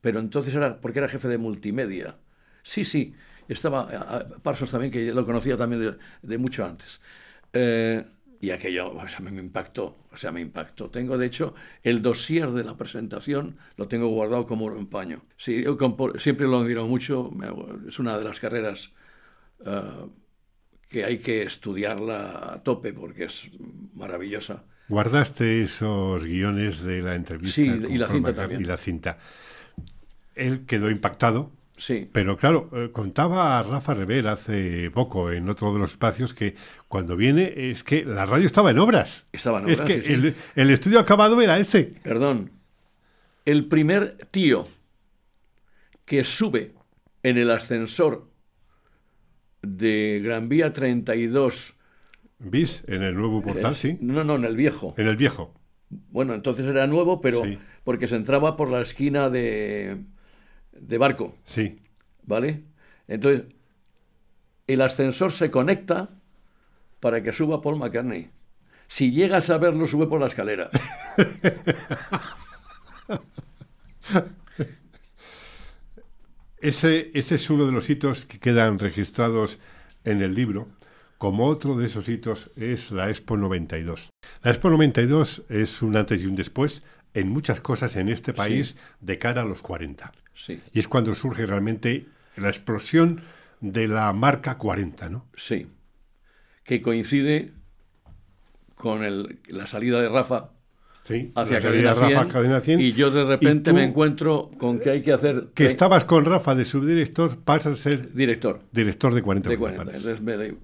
[0.01, 2.17] pero entonces era porque era jefe de multimedia.
[2.61, 3.15] Sí, sí,
[3.47, 3.88] estaba
[4.19, 6.99] eh, Parsons también, que lo conocía también de, mucho antes.
[7.53, 8.05] Eh,
[8.39, 10.89] y aquello, o sea, me impactó, o sea, me impactó.
[10.89, 15.23] Tengo, de hecho, el dossier de la presentación, lo tengo guardado como un paño.
[15.38, 15.77] Sí, yo
[16.19, 17.31] siempre lo admiro mucho,
[17.88, 18.93] es una de las carreras
[19.65, 19.81] eh,
[20.88, 23.49] que hay que estudiarla a tope porque es
[23.93, 24.63] maravillosa.
[24.88, 27.55] ¿Guardaste esos guiones de la entrevista?
[27.55, 28.61] Sí, y la cinta también.
[28.61, 29.17] Y la cinta.
[30.35, 32.09] Él quedó impactado Sí.
[32.11, 36.55] Pero claro, eh, contaba a Rafa Rever hace poco en otro de los espacios que
[36.88, 39.28] cuando viene es que la radio estaba en obras.
[39.32, 39.89] Estaba en obras.
[39.89, 41.93] Es que El, estudio acabado era ese.
[42.03, 42.51] Perdón.
[43.45, 44.67] El primer tío
[46.05, 46.73] que sube
[47.21, 48.28] en el ascensor
[49.61, 51.75] de Gran Vía 32.
[52.39, 52.84] ¿Vis?
[52.88, 53.97] En el nuevo portal, sí.
[54.01, 54.95] No, no, en el viejo.
[54.97, 55.53] En el viejo.
[55.89, 57.43] Bueno, entonces era nuevo, pero
[57.84, 59.97] porque se entraba por la esquina de
[60.80, 61.36] de barco.
[61.45, 61.80] Sí.
[62.23, 62.63] ¿Vale?
[63.07, 63.45] Entonces,
[64.67, 66.09] el ascensor se conecta
[66.99, 68.30] para que suba Paul McCartney.
[68.88, 70.69] Si llegas a verlo, sube por la escalera.
[76.61, 79.59] ese, ese es uno de los hitos que quedan registrados
[80.03, 80.67] en el libro.
[81.17, 84.09] Como otro de esos hitos es la Expo 92.
[84.43, 88.75] La Expo 92 es un antes y un después en muchas cosas en este país
[89.01, 90.11] de cara a los 40.
[90.73, 93.21] Y es cuando surge realmente la explosión
[93.59, 95.25] de la marca 40, ¿no?
[95.35, 95.67] Sí.
[96.63, 97.53] Que coincide
[98.75, 99.01] con
[99.47, 100.51] la salida de Rafa
[101.35, 105.47] hacia cadena 100, y yo de repente me encuentro con que hay que hacer...
[105.53, 108.13] Que estabas con Rafa de subdirector, pasas a ser...
[108.13, 108.61] Director.
[108.71, 109.49] Director de 40.
[109.49, 109.95] De 40.
[109.95, 110.55] Entonces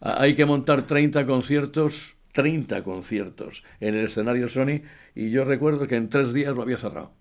[0.00, 4.82] hay que montar 30 conciertos, 30 conciertos en el escenario Sony
[5.14, 7.14] y yo recuerdo que en tres días lo había cerrado.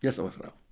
[0.00, 0.63] Ya estaba cerrado.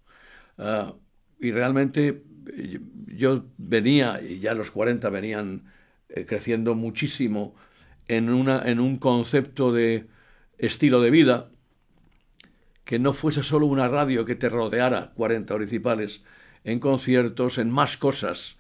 [0.59, 0.95] Ah,
[1.41, 2.23] y realmente
[2.57, 5.65] eh, yo venía, y ya los 40 venían
[6.09, 7.55] eh, creciendo muchísimo
[8.09, 10.07] en, una, en un concepto de
[10.59, 11.51] estilo de vida,
[12.85, 16.25] que no fuese solo una radio que te rodeara 40 principales
[16.65, 18.59] en conciertos, en más cosas,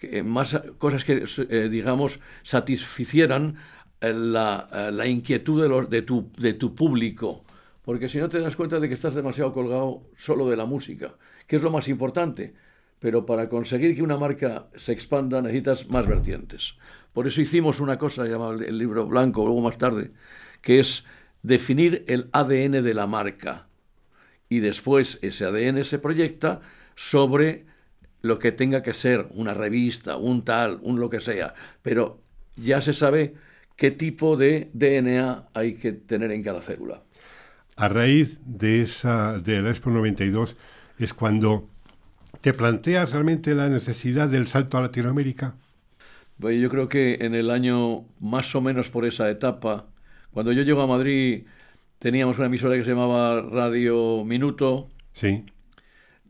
[0.00, 3.56] en más cosas que, eh, digamos, satisficieran
[4.00, 7.44] la, la inquietud de, los, de, tu, de tu público
[7.84, 11.14] porque si no te das cuenta de que estás demasiado colgado solo de la música,
[11.46, 12.54] que es lo más importante.
[13.00, 16.76] Pero para conseguir que una marca se expanda necesitas más vertientes.
[17.12, 20.12] Por eso hicimos una cosa llamada el libro blanco, luego más tarde,
[20.60, 21.04] que es
[21.42, 23.66] definir el ADN de la marca.
[24.48, 26.60] Y después ese ADN se proyecta
[26.94, 27.66] sobre
[28.20, 31.54] lo que tenga que ser una revista, un tal, un lo que sea.
[31.82, 32.20] Pero
[32.54, 33.34] ya se sabe
[33.74, 37.02] qué tipo de DNA hay que tener en cada célula
[37.76, 40.56] a raíz de esa de la Expo 92
[40.98, 41.68] es cuando
[42.40, 45.54] te planteas realmente la necesidad del salto a Latinoamérica.
[46.38, 49.86] Pues yo creo que en el año más o menos por esa etapa,
[50.32, 51.44] cuando yo llego a Madrid,
[51.98, 54.88] teníamos una emisora que se llamaba Radio Minuto.
[55.12, 55.44] Sí.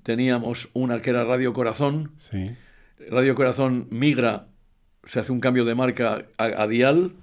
[0.02, 2.12] Teníamos una que era Radio Corazón.
[2.18, 2.44] Sí.
[3.10, 4.48] Radio Corazón migra,
[5.04, 7.14] se hace un cambio de marca a, Dial.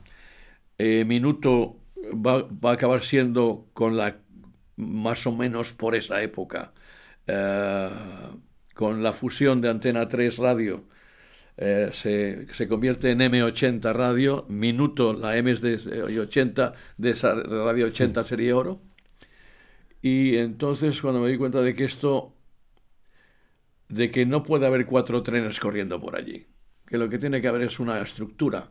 [0.77, 1.78] Eh, Minuto
[2.13, 4.17] va, a acabar siendo con la
[4.77, 6.71] más o menos por esa época,
[7.27, 7.89] eh,
[8.73, 10.85] con la fusión de Antena 3 Radio,
[11.57, 17.87] eh, se, se, convierte en M80 Radio, Minuto, la M es de 80, de Radio
[17.87, 18.81] 80 sería oro.
[20.01, 22.33] Y entonces cuando me di cuenta de que esto,
[23.89, 26.47] de que no puede haber cuatro trenes corriendo por allí,
[26.87, 28.69] que lo que tiene que haber es una estructura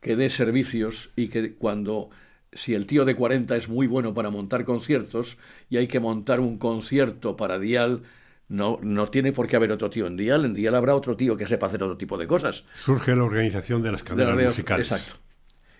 [0.00, 2.10] que dé servicios y que cuando
[2.52, 5.38] si el tío de 40 es muy bueno para montar conciertos
[5.68, 8.02] y hay que montar un concierto para Dial,
[8.48, 10.44] no, no tiene por qué haber otro tío en Dial.
[10.44, 12.64] En Dial habrá otro tío que sepa hacer otro tipo de cosas.
[12.74, 14.90] Surge la organización de las cadenas musicales.
[14.90, 15.20] Exacto.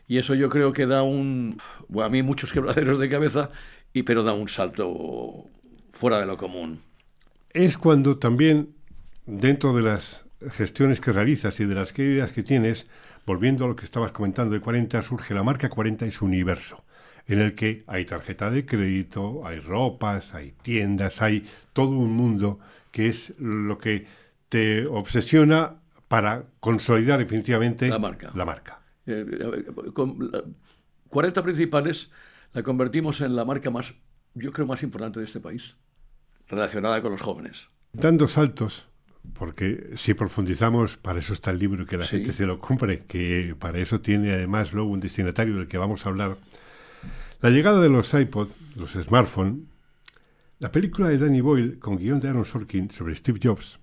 [0.08, 1.60] Y eso yo creo que da un.
[2.00, 3.50] a mí muchos quebraderos de cabeza,
[3.92, 5.46] y, pero da un salto
[5.92, 6.82] fuera de lo común.
[7.50, 8.74] Es cuando también,
[9.24, 12.86] dentro de las gestiones que realizas y de las ideas que tienes,
[13.26, 16.84] volviendo a lo que estabas comentando de 40, surge la marca 40 y su universo,
[17.26, 22.60] en el que hay tarjeta de crédito, hay ropas, hay tiendas, hay todo un mundo
[22.92, 24.06] que es lo que
[24.48, 25.74] te obsesiona
[26.08, 28.30] para consolidar definitivamente la marca.
[28.34, 28.80] La marca.
[29.06, 30.30] Eh, con
[31.08, 32.10] 40 principales
[32.52, 33.92] la convertimos en la marca más,
[34.34, 35.76] yo creo, más importante de este país,
[36.48, 37.68] relacionada con los jóvenes.
[37.92, 38.88] Dando saltos,
[39.34, 43.00] porque si profundizamos, para eso está el libro y que la gente se lo compre,
[43.00, 46.36] que para eso tiene además luego un destinatario del que vamos a hablar.
[47.40, 49.64] La llegada de los iPod, los smartphones,
[50.58, 53.78] la película de Danny Boyle con guion de Aaron Sorkin sobre Steve Jobs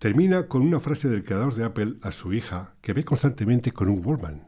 [0.00, 3.88] termina con una frase del creador de Apple a su hija que ve constantemente con
[3.88, 4.42] un Wallman.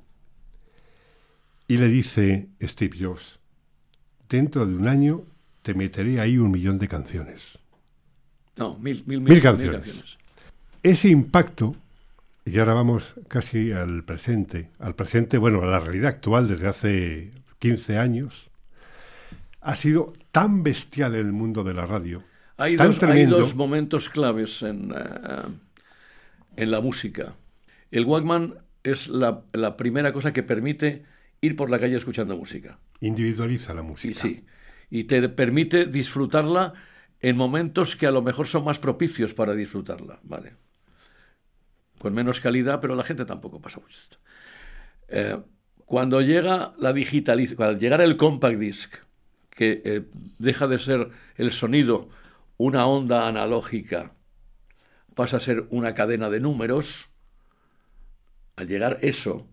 [1.69, 3.39] Y le dice Steve Jobs,
[4.29, 5.23] dentro de un año
[5.63, 7.59] te meteré ahí un millón de canciones.
[8.57, 10.19] No, mil, mil, mil, canciones.
[10.83, 11.77] Ese impacto,
[12.45, 17.31] y ahora vamos casi al presente, al presente, bueno, a la realidad actual desde hace
[17.61, 18.51] 15 años,
[19.61, 22.25] ha sido tan bestial en el mundo de la radio.
[22.57, 25.43] Hay, dos, dos, momentos claves en, eh,
[26.57, 27.35] en la música.
[27.91, 31.05] El Walkman es la, la, primera cosa que permite
[31.41, 32.79] ir por la calle escuchando música.
[33.01, 34.11] Individualiza la música.
[34.11, 34.45] Y sí.
[34.91, 36.75] Y te permite disfrutarla
[37.21, 40.53] en momentos que a lo mejor son más propicios para disfrutarla, ¿vale?
[42.03, 44.17] Con menos calidad, pero la gente tampoco pasa mucho esto.
[45.07, 45.41] Eh,
[45.87, 48.93] cuando llega la digitalización, cuando llegara el compact disc,
[49.51, 50.03] que eh,
[50.41, 52.09] deja de ser el sonido
[52.57, 54.15] una onda analógica,
[55.15, 57.09] pasa a ser una cadena de números,
[58.57, 59.47] al llegar eso,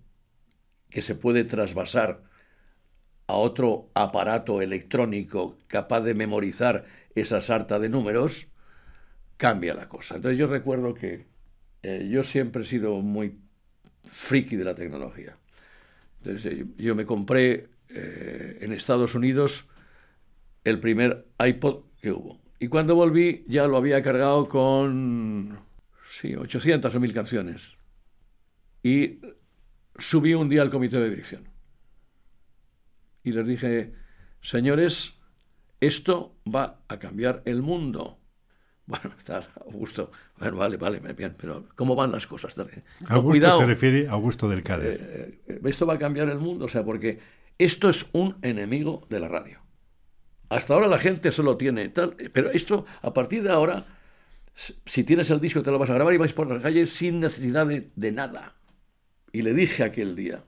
[0.89, 2.24] que se puede trasvasar
[3.28, 8.47] a otro aparato electrónico capaz de memorizar esa sarta de números,
[9.38, 10.16] cambia la cosa.
[10.16, 11.29] Entonces yo recuerdo que
[11.84, 13.38] eh, yo siempre he sido muy
[14.06, 15.38] friki de la tecnología.
[16.24, 19.68] Entonces yo me compré eh, en Estados Unidos
[20.64, 22.40] el primer iPod que hubo.
[22.60, 25.60] Y cuando volví ya lo había cargado con
[26.10, 27.78] sí, 800 o 1000 canciones.
[28.84, 29.20] Y
[29.98, 31.48] subí un día al comité de dirección.
[33.24, 33.94] Y les dije,
[34.42, 35.14] señores,
[35.80, 38.19] esto va a cambiar el mundo.
[38.90, 40.12] Bueno, está Augusto.
[40.40, 42.56] Bueno, vale, vale, bien, pero ¿cómo van las cosas?
[43.08, 45.00] Augusto se refiere a Augusto del Cádiz.
[45.00, 47.20] Eh, eh, esto va a cambiar el mundo, o sea, porque
[47.60, 49.60] esto es un enemigo de la radio.
[50.50, 53.86] Hasta ahora la gente solo tiene tal, pero esto, a partir de ahora,
[54.88, 57.20] si tienes el disco te lo vas a grabar y vais por la calle sin
[57.20, 58.56] necesidad de, de nada.
[59.32, 60.44] Y le dije aquel día,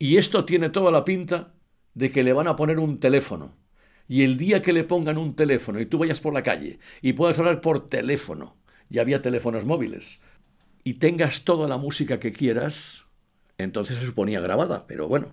[0.00, 1.54] y esto tiene toda la pinta
[1.94, 3.54] de que le van a poner un teléfono
[4.08, 7.12] y el día que le pongan un teléfono y tú vayas por la calle y
[7.12, 8.56] puedas hablar por teléfono,
[8.88, 10.20] ya había teléfonos móviles,
[10.82, 13.04] y tengas toda la música que quieras,
[13.58, 15.28] entonces se suponía grabada, pero bueno,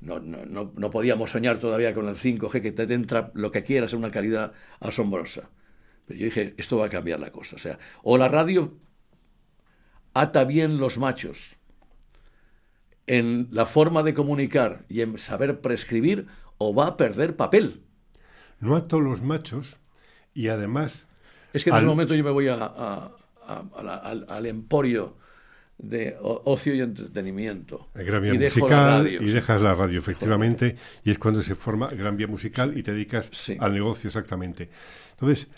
[0.00, 3.92] no, no, no, podíamos soñar todavía con el 5G que te entra lo que quieras
[3.92, 5.50] en una calidad asombrosa.
[6.06, 7.56] Pero yo dije, esto va a cambiar la cosa.
[7.56, 8.74] O sea, o la radio
[10.14, 11.56] ata bien los machos
[13.06, 16.26] en la forma de comunicar y en saber prescribir,
[16.58, 17.82] o va a perder papel.
[18.60, 19.76] No a todos los machos
[20.34, 21.06] y además...
[21.52, 23.10] Es que en ese momento yo me voy a,
[23.46, 25.16] al, emporio
[25.78, 27.88] de ocio y entretenimiento.
[27.94, 32.16] Gran Vía y Musical y dejas la radio, efectivamente, y es cuando se forma Gran
[32.16, 34.68] Vía Musical y te dedicas al negocio exactamente.
[35.12, 35.48] Entonces...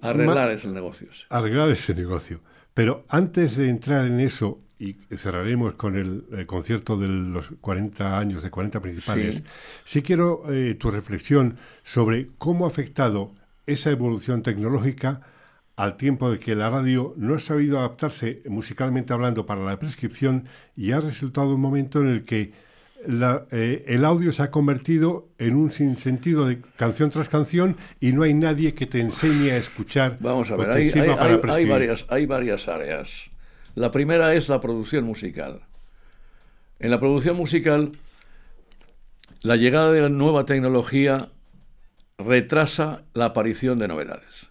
[0.00, 1.08] Arreglar ese negocio.
[1.30, 2.40] Arreglar ese negocio.
[2.74, 8.42] Pero antes de entrar en eso y cerraremos con el, concierto de los 40 años
[8.42, 9.42] de 40 principales,
[9.84, 13.32] sí, quiero eh, tu reflexión sobre cómo ha afectado
[13.66, 15.20] esa evolución tecnológica
[15.76, 20.44] al tiempo de que la radio no ha sabido adaptarse musicalmente hablando para la prescripción
[20.76, 22.52] y ha resultado un momento en el que
[23.50, 28.22] eh, el audio se ha convertido en un sinsentido de canción tras canción y no
[28.22, 30.16] hay nadie que te enseñe a escuchar.
[30.20, 33.30] Vamos a ver, hay, hay, varias, hay varias áreas.
[33.74, 35.62] La primera es la producción musical.
[36.78, 37.92] En la producción musical,
[39.42, 41.30] la llegada de la nueva tecnología
[42.18, 44.48] retrasa la aparición de novedades.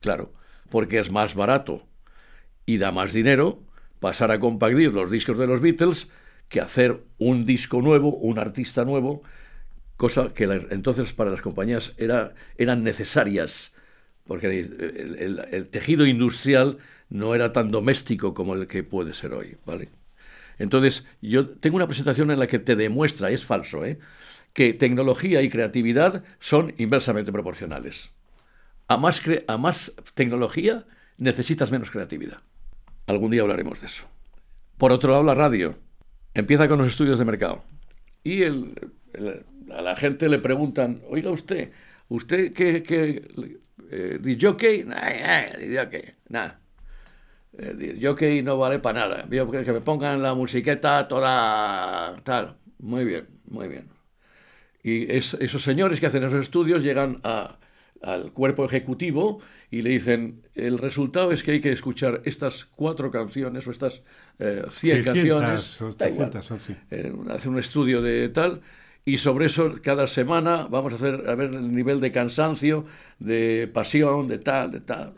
[0.00, 0.32] Claro,
[0.70, 1.82] porque es más barato
[2.64, 3.60] y da más dinero
[3.98, 6.08] pasar a compartir los discos de los Beatles
[6.48, 9.22] que hacer un disco nuevo, un artista nuevo,
[9.96, 13.72] cosa que entonces para las compañías era, eran necesarias,
[14.26, 19.88] porque el, tejido industrial no era tan doméstico como el que puede ser hoy, ¿vale?
[20.58, 23.98] Entonces, yo tengo una presentación en la que te demuestra, es falso, ¿eh?
[24.52, 28.10] que tecnología y creatividad son inversamente proporcionales.
[28.88, 30.86] A más, tecnología,
[31.18, 32.38] necesitas menos creatividad.
[33.06, 34.06] Algún día hablaremos de eso.
[34.78, 35.76] Por otro lado, la radio
[36.32, 37.64] empieza con los estudios de mercado.
[38.24, 41.72] Y a la gente le preguntan, oiga usted,
[42.08, 43.58] ¿usted qué, qué
[43.90, 44.84] eh, DJ?
[46.28, 46.60] Nada,
[47.58, 49.26] eh, jockey no vale para nada.
[49.28, 52.56] Que me pongan la musiqueta toda tal.
[52.78, 53.88] Muy bien, muy bien.
[54.82, 57.20] Y esos señores que hacen esos estudios llegan
[58.02, 63.10] al cuerpo ejecutivo y le dicen, el resultado es que hay que escuchar estas cuatro
[63.10, 64.02] canciones o estas
[64.38, 65.80] eh, 100 canciones.
[66.90, 68.60] Eh, hace un estudio de tal
[69.06, 72.84] y sobre eso cada semana vamos a hacer a ver el nivel de cansancio,
[73.20, 75.14] de pasión, de tal, de tal.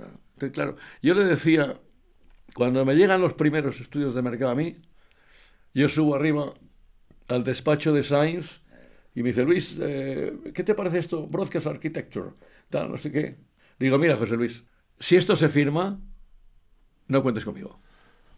[0.53, 1.81] claro, yo le decía
[2.55, 4.77] cuando me llegan los primeros estudios de mercado a mí,
[5.73, 6.53] yo subo arriba
[7.29, 8.61] al despacho de Sainz
[9.15, 11.27] y me dice, Luis, eh, ¿qué te parece esto?
[11.27, 12.31] Broadcast Architecture,
[12.69, 13.37] tal, no sé qué.
[13.79, 14.65] Digo, mira, José Luis,
[15.01, 15.99] si esto se firma,
[17.07, 17.81] no cuentes conmigo.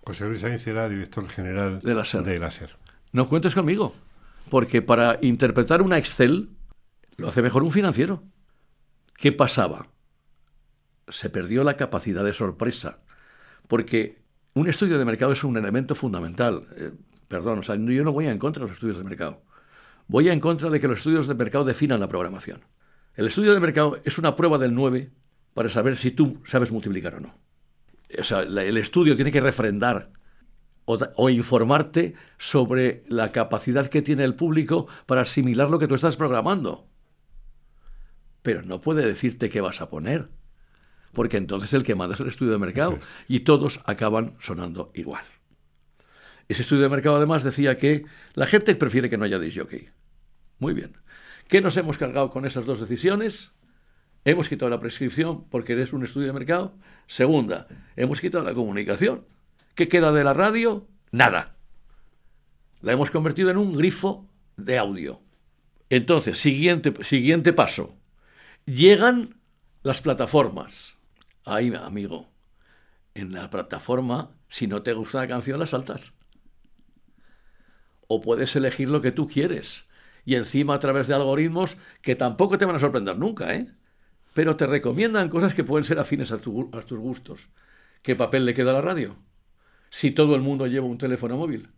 [0.04, 2.76] José Luis Sainz era director general de la SER.
[3.12, 3.94] No cuentes conmigo,
[4.50, 6.50] porque para interpretar una Excel
[7.16, 8.22] lo hace mejor un financiero.
[9.16, 9.88] ¿Qué pasaba?
[11.08, 13.00] Se perdió la capacidad de sorpresa
[13.68, 14.20] porque
[14.54, 16.66] un estudio de mercado es un elemento fundamental.
[16.76, 16.90] Eh,
[17.28, 19.42] perdón, o sea, yo no voy en contra de los estudios de mercado.
[20.08, 22.64] Voy en contra de que los estudios de mercado definan la programación.
[23.14, 25.10] El estudio de mercado es una prueba del 9
[25.54, 27.34] para saber si tú sabes multiplicar o no.
[28.18, 30.10] O sea, el estudio tiene que refrendar
[30.84, 35.94] o, o, informarte sobre la capacidad que tiene el público para asimilar lo que tú
[35.94, 36.86] estás programando.
[38.42, 40.28] Pero no puede decirte qué vas a poner
[41.12, 45.24] porque entonces el que manda es el estudio de mercado y todos acaban sonando igual.
[46.48, 48.04] Ese estudio de mercado además decía que
[48.34, 49.90] la gente prefiere que no haya disjockey.
[50.58, 50.96] Muy bien.
[51.48, 53.52] ¿Qué nos hemos cargado con esas dos decisiones?
[54.24, 56.74] Hemos quitado la prescripción porque es un estudio de mercado.
[57.06, 57.66] Segunda,
[57.96, 59.24] hemos quitado la comunicación.
[59.74, 60.86] ¿Qué queda de la radio?
[61.10, 61.56] Nada.
[62.80, 65.20] La hemos convertido en un grifo de audio.
[65.88, 67.96] Entonces, siguiente, siguiente paso.
[68.64, 69.40] Llegan
[69.82, 70.96] las plataformas.
[71.44, 72.28] Ay, amigo,
[73.14, 76.12] en la plataforma, si no te gusta la canción, la saltas.
[78.06, 79.86] O puedes elegir lo que tú quieres.
[80.24, 83.72] Y encima a través de algoritmos que tampoco te van a sorprender nunca, ¿eh?
[84.34, 87.48] Pero te recomiendan cosas que pueden ser afines a, a tus gustos.
[88.02, 89.16] ¿Qué papel le queda a la radio?
[89.90, 91.68] Si todo el mundo lleva un teléfono móvil.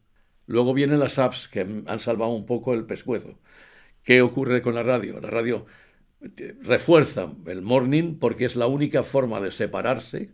[0.46, 3.38] Luego vienen las apps que han salvado un poco el pescuezo.
[4.04, 5.20] ¿Qué ocurre con la radio?
[5.20, 5.66] La radio
[6.60, 10.30] refuerza el morning porque es la única forma de separarse,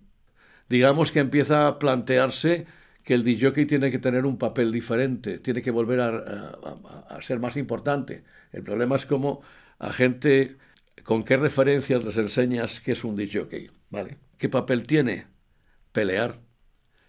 [0.68, 2.66] digamos que empieza a plantearse
[3.04, 7.56] que el DJ tiene que tener un papel diferente, tiene que volver a, ser más
[7.56, 8.22] importante.
[8.52, 9.40] El problema es cómo
[9.78, 10.56] a gente,
[11.04, 14.18] con qué referencias les enseñas que es un DJ, ¿vale?
[14.36, 15.26] ¿Qué papel tiene?
[15.92, 16.47] Pelear.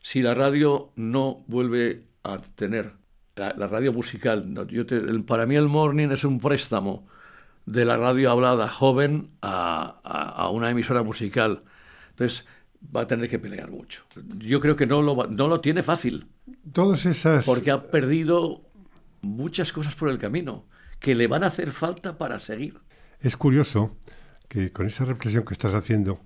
[0.01, 2.93] Si la radio no vuelve a tener,
[3.35, 4.85] la, radio musical, yo
[5.25, 7.07] para mí el morning es un préstamo
[7.65, 11.63] de la radio hablada joven a, una emisora musical.
[12.11, 12.45] Entonces
[12.95, 14.03] va a tener que pelear mucho.
[14.39, 16.27] Yo creo que no lo, no lo tiene fácil.
[16.71, 17.45] Todas esas...
[17.45, 18.61] Porque ha perdido
[19.21, 20.65] muchas cosas por el camino
[20.99, 22.77] que le van a hacer falta para seguir.
[23.19, 23.97] Es curioso
[24.47, 26.19] que con esa reflexión que estás haciendo,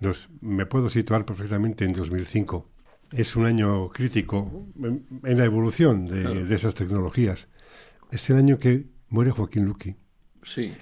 [0.00, 2.68] nos, me puedo situar perfectamente en 2005.
[3.12, 7.48] Es un año crítico en, la evolución de, de, esas tecnologías.
[8.10, 9.96] Es el año que muere Joaquín Luqui.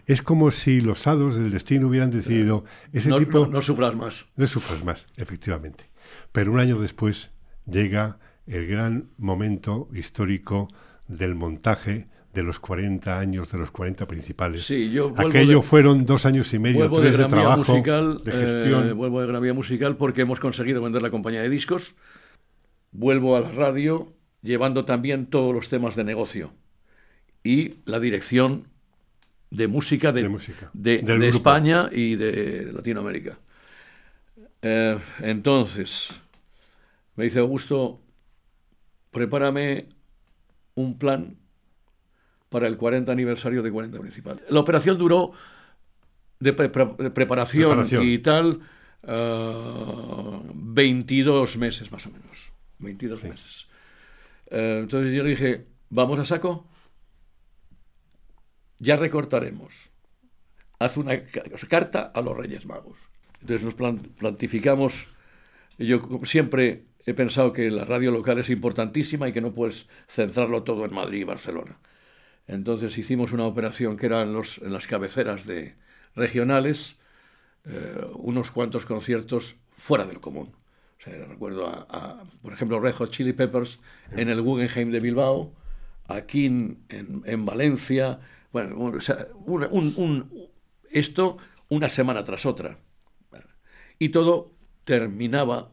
[0.07, 3.47] Es como si los hados del destino hubieran decidido ese no, tipo.
[3.47, 4.27] No, sufras más.
[4.37, 5.91] No sufras más, efectivamente.
[6.33, 7.31] Pero un año después
[7.67, 10.69] llega el gran momento histórico
[11.09, 14.65] del montaje de los 40 años, de los 40 principales.
[14.65, 18.89] Sí, yo Aquello fueron dos años y medio, tres de, trabajo, musical, de gestión.
[18.89, 21.95] Eh, vuelvo de Gran Vía Musical porque hemos conseguido vender la compañía de discos.
[22.93, 24.13] Vuelvo a la radio
[24.43, 26.53] llevando también todos los temas de negocio
[27.45, 28.67] y la dirección
[29.51, 30.29] de música de,
[30.73, 33.39] de, España y de Latinoamérica.
[34.63, 36.11] Eh, entonces,
[37.17, 38.01] me dice Augusto,
[39.11, 39.87] prepárame
[40.75, 41.37] un plan
[42.49, 44.43] para el 40 aniversario de 40 Principal.
[44.49, 45.33] La operación duró
[46.39, 48.61] de, preparación, y tal
[49.03, 52.50] 22 eh, meses más o menos.
[52.81, 53.69] 22 meses.
[54.51, 56.67] Eh, entonces yo le dije, ¿vamos a saco?
[58.81, 59.91] ya recortaremos.
[60.79, 61.23] Haz una
[61.69, 62.99] carta a los Reyes Magos.
[63.41, 65.07] Entonces nos plantificamos.
[65.79, 70.63] Yo siempre he pensado que la radio local es importantísima y que no puedes centrarlo
[70.63, 71.79] todo en Madrid y Barcelona.
[72.47, 75.77] Entonces hicimos una operación que era en, los, en las cabeceras de
[76.17, 76.99] regionales,
[77.67, 80.55] eh, unos cuantos conciertos fuera del común.
[81.01, 83.79] O sea, recuerdo a, por ejemplo, Red Hot Chili Peppers
[84.13, 85.53] en el Guggenheim de Bilbao,
[86.09, 88.21] aquí en, Valencia,
[88.53, 89.29] bueno, o sea,
[90.91, 91.39] esto
[91.71, 92.79] una semana tras otra.
[93.99, 94.53] Y todo
[94.85, 95.73] terminaba,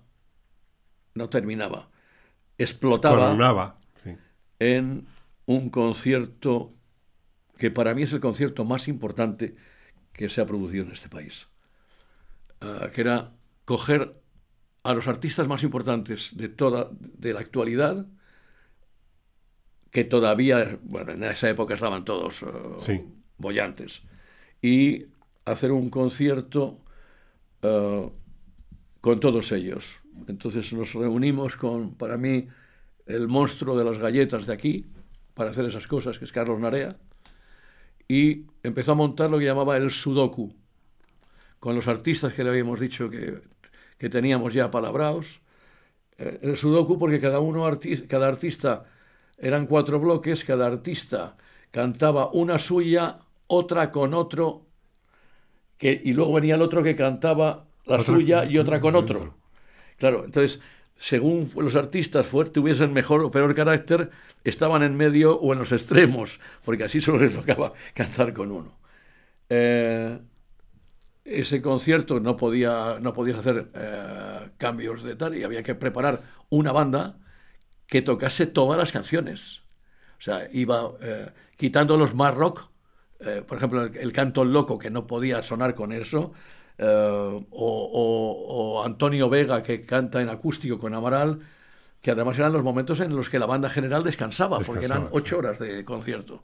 [1.14, 1.90] no terminaba,
[2.58, 3.78] explotaba
[4.60, 5.08] en
[5.46, 6.70] un concierto
[7.58, 9.56] que para mí es el concierto más importante
[10.14, 11.48] que se ha producido en este país,
[12.62, 13.32] ah, que era
[13.66, 14.16] coger
[14.88, 18.06] a los artistas más importantes de toda de la actualidad,
[19.92, 22.78] que todavía, bueno, en esa época estaban todos uh,
[23.38, 24.02] bollantes,
[24.62, 25.08] y
[25.44, 26.80] hacer un concierto
[27.64, 28.10] uh,
[29.02, 30.00] con todos ellos.
[30.28, 32.48] Entonces nos reunimos con, para mí,
[33.06, 34.86] el monstruo de las galletas de aquí,
[35.34, 36.96] para hacer esas cosas, que es Carlos Narea,
[38.08, 40.56] y empezó a montar lo que llamaba el Sudoku,
[41.60, 43.42] con los artistas que le habíamos dicho que
[43.98, 45.42] que teníamos ya palabrados.
[46.18, 47.70] Eh, el sudoku porque cada uno
[48.08, 48.86] cada artista
[49.38, 51.38] eran cuatro bloques, cada artista
[51.72, 54.66] cantaba una suya, otra con otro,
[55.78, 59.36] que, y luego venía el otro que cantaba la suya y otra con otro.
[59.98, 60.60] Claro, entonces,
[60.98, 64.10] según los artistas tuviesen mejor o peor carácter,
[64.44, 68.78] estaban en medio o en los extremos, porque así solo les tocaba cantar con uno.
[69.50, 70.20] Eh,
[71.28, 76.24] ese concierto no, podía, no podías hacer eh, cambios de tal y había que preparar
[76.50, 77.18] una banda
[77.86, 79.62] que tocase todas las canciones.
[80.20, 82.70] O sea, iba eh, quitando los más rock,
[83.20, 86.32] eh, por ejemplo, el, canto loco que no podía sonar con eso,
[86.80, 91.40] o, Antonio Vega que canta en acústico con Amaral,
[92.02, 95.40] que además eran los momentos en los que la banda general descansaba, porque eran ocho
[95.40, 96.44] horas de concierto.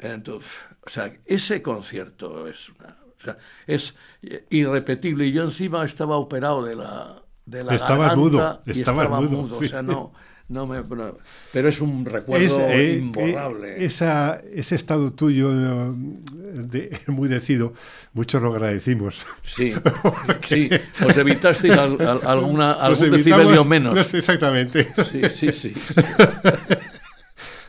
[0.00, 0.50] Entonces,
[0.84, 2.96] o sea, ese concierto es una,
[3.66, 3.94] es
[4.50, 5.26] irrepetible.
[5.26, 9.58] Y yo encima estaba operado de la, de la estaba mudo, y estaba, mudo.
[9.58, 10.12] O sea, no,
[10.48, 10.82] no me,
[11.52, 13.76] pero es un recuerdo eh, imborrable.
[13.76, 17.72] Eh, esa, ese estado tuyo de, muy decido,
[18.12, 19.26] muchos lo agradecimos.
[19.42, 19.72] Sí,
[20.46, 20.68] sí.
[21.06, 24.12] Os evitasteis alguna, algún decibelio menos.
[24.14, 24.88] exactamente.
[25.10, 25.74] Sí, sí, sí.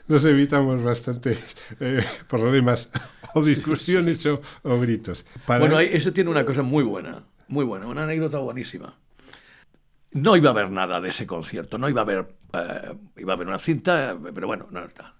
[0.07, 1.37] Nos evitamos bastante
[1.79, 2.89] eh, problemas
[3.35, 4.25] o discusiones
[4.63, 5.25] O, gritos.
[5.45, 8.97] Bueno, eso tiene una cosa muy buena, muy buena, una anécdota buenísima.
[10.11, 13.35] No iba a haber nada de ese concierto, no iba a haber, eh, iba a
[13.35, 15.15] haber una cinta, pero bueno, no está.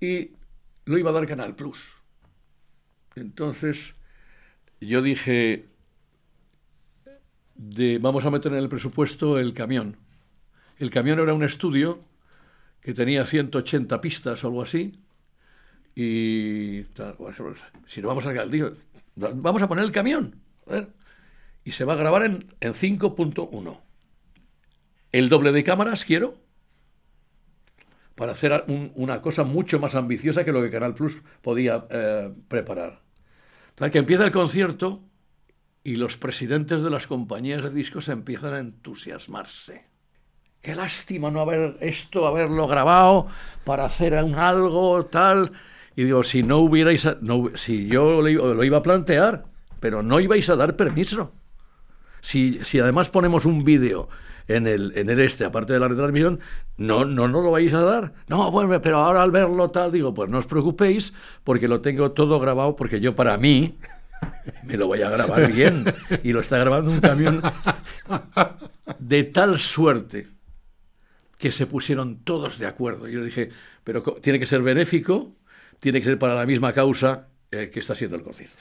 [0.00, 0.30] Y
[0.84, 2.00] lo iba a dar Canal Plus.
[3.16, 3.94] Entonces,
[4.80, 5.66] yo dije,
[7.56, 9.96] de, vamos a meter en el presupuesto el camión.
[10.78, 12.04] El camión era un estudio
[12.80, 15.01] que tenía 180 pistas o algo así,
[15.94, 16.84] y
[17.86, 18.76] si no vamos a al
[19.16, 20.36] vamos a poner el camión.
[21.64, 23.80] y se va a grabar en, en 5.1.
[25.12, 26.42] El doble de cámaras quiero
[28.14, 28.64] para hacer
[28.94, 33.00] una cosa mucho más ambiciosa que lo que Canal Plus podía eh, preparar.
[33.90, 35.02] que empieza el concierto
[35.84, 39.86] y los presidentes de las compañías de discos empiezan a entusiasmarse.
[40.60, 43.26] Qué lástima no haber esto, haberlo grabado
[43.64, 45.52] para hacer algo tal.
[45.96, 49.44] Y digo, si no hubierais, no, si yo lo, iba a plantear,
[49.80, 51.32] pero no ibais a dar permiso.
[52.20, 54.08] Si, si además ponemos un vídeo
[54.48, 56.40] en el, en el este, aparte de la retransmisión,
[56.76, 58.12] no, no, no lo vais a dar.
[58.28, 61.12] No, bueno, pero ahora al verlo tal, digo, pues no os preocupéis,
[61.44, 63.76] porque lo tengo todo grabado, porque yo para mí
[64.64, 65.84] me lo voy a grabar bien.
[66.22, 67.42] Y lo está grabando un camión
[68.98, 70.26] de tal suerte
[71.38, 73.08] que se pusieron todos de acuerdo.
[73.08, 73.50] Y yo dije,
[73.84, 75.32] pero tiene que ser benéfico
[75.82, 78.56] tiene que ser para la misma causa eh, que está siendo el concierto.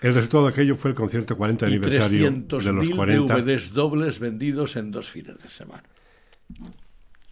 [0.00, 3.34] El resultado de aquello fue el concierto 40 aniversario de los 40.
[3.34, 5.82] DVDs dobles vendidos en dos fines de semana.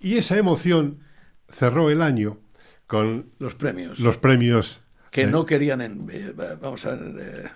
[0.00, 0.98] Y esa emoción
[1.48, 2.40] cerró el año
[2.88, 4.00] con los premios.
[4.00, 7.52] Los premios que no querían en, eh, vamos a ver,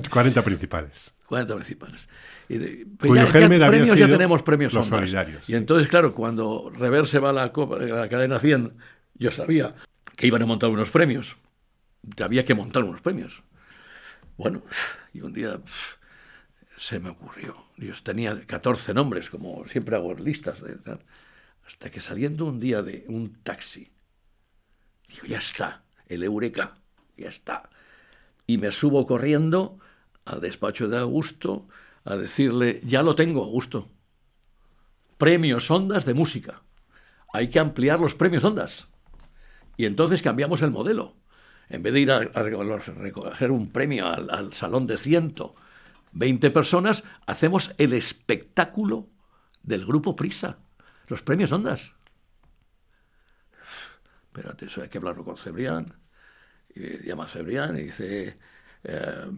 [0.10, 1.12] 40 principales.
[1.26, 2.08] 40 principales.
[2.48, 3.26] Y pues ya,
[3.68, 5.46] premios ya tenemos premios los solidarios.
[5.46, 8.72] Y entonces, claro, cuando Reverse va a la, la cadena 100,
[9.14, 9.74] yo sabía
[10.20, 11.38] que iban a montar unos premios.
[12.22, 13.42] Había que montar unos premios.
[14.36, 14.62] Bueno,
[15.14, 15.58] y un día
[16.76, 17.64] se me ocurrió.
[17.78, 20.60] Yo tenía 14 nombres, como siempre hago listas.
[20.60, 20.76] De,
[21.66, 23.92] hasta que saliendo un día de un taxi,
[25.08, 26.76] digo, ya está, el Eureka,
[27.16, 27.70] ya está.
[28.46, 29.78] Y me subo corriendo
[30.26, 31.66] al despacho de Augusto
[32.04, 33.88] a decirle, ya lo tengo, Augusto.
[35.16, 36.62] Premios Ondas de música.
[37.32, 38.89] Hay que ampliar los premios Ondas.
[39.80, 41.16] Y entonces cambiamos el modelo.
[41.70, 47.94] En vez de ir a, recoger un premio al, salón de 120 personas, hacemos el
[47.94, 49.08] espectáculo
[49.62, 50.58] del grupo Prisa,
[51.06, 51.94] los premios Ondas.
[54.24, 55.94] Espérate, eso hay que hablarlo con Cebrián.
[56.74, 58.36] Llama a Cebrián y dice,
[58.84, 59.30] eh,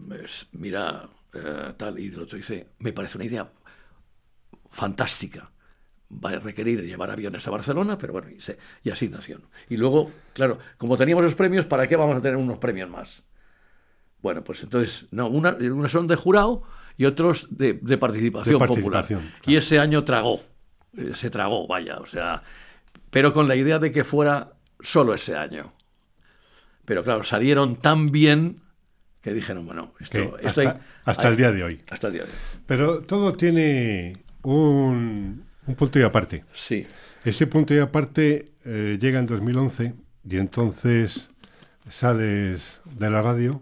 [0.51, 3.49] mira, eh, tal, y el otro dice, me parece una idea
[4.71, 5.52] fantástica.
[6.23, 8.37] Va a requerir llevar aviones a Barcelona, pero bueno, y,
[8.83, 9.41] y así nació.
[9.69, 13.23] Y luego, claro, como teníamos los premios, ¿para qué vamos a tener unos premios más?
[14.23, 15.57] Bueno, pues entonces, no, una,
[15.89, 16.63] son de jurado
[16.95, 19.05] y otros de, participación, popular.
[19.45, 20.41] Y ese año tragó,
[20.97, 22.41] eh, se tragó, vaya, o sea,
[23.09, 25.73] pero con la idea de que fuera solo ese año.
[26.85, 28.61] Pero claro, salieron tan bien
[29.21, 30.37] que dijeron, bueno, esto,
[31.03, 31.81] hasta, el día de hoy.
[31.89, 32.35] Hasta el día de hoy.
[32.65, 35.45] Pero todo tiene un,
[35.75, 36.43] punto y aparte.
[36.53, 36.85] Sí.
[37.23, 39.93] Ese punto y aparte eh, llega en 2011
[40.29, 41.29] y entonces
[41.89, 43.61] sales de la radio.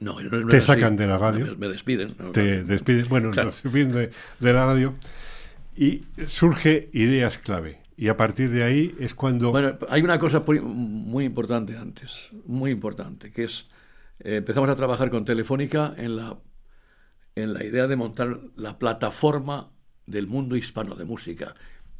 [0.00, 0.16] No,
[0.48, 1.56] te sacan de la radio.
[1.56, 2.14] me, despiden.
[2.32, 4.96] te despiden, bueno, despiden de, de la radio
[5.76, 7.80] y surge ideas clave.
[7.96, 9.52] Y a partir de ahí es cuando...
[9.52, 13.68] Bueno, hay una cosa muy importante antes, muy importante, que es
[14.24, 16.38] eh, empezamos a trabajar con Telefónica en la,
[17.34, 19.70] en la idea de montar la plataforma
[20.06, 21.54] del mundo hispano de música.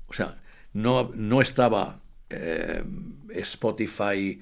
[0.06, 0.36] O sea,
[0.72, 2.82] no, no estaba eh,
[3.34, 4.40] Spotify,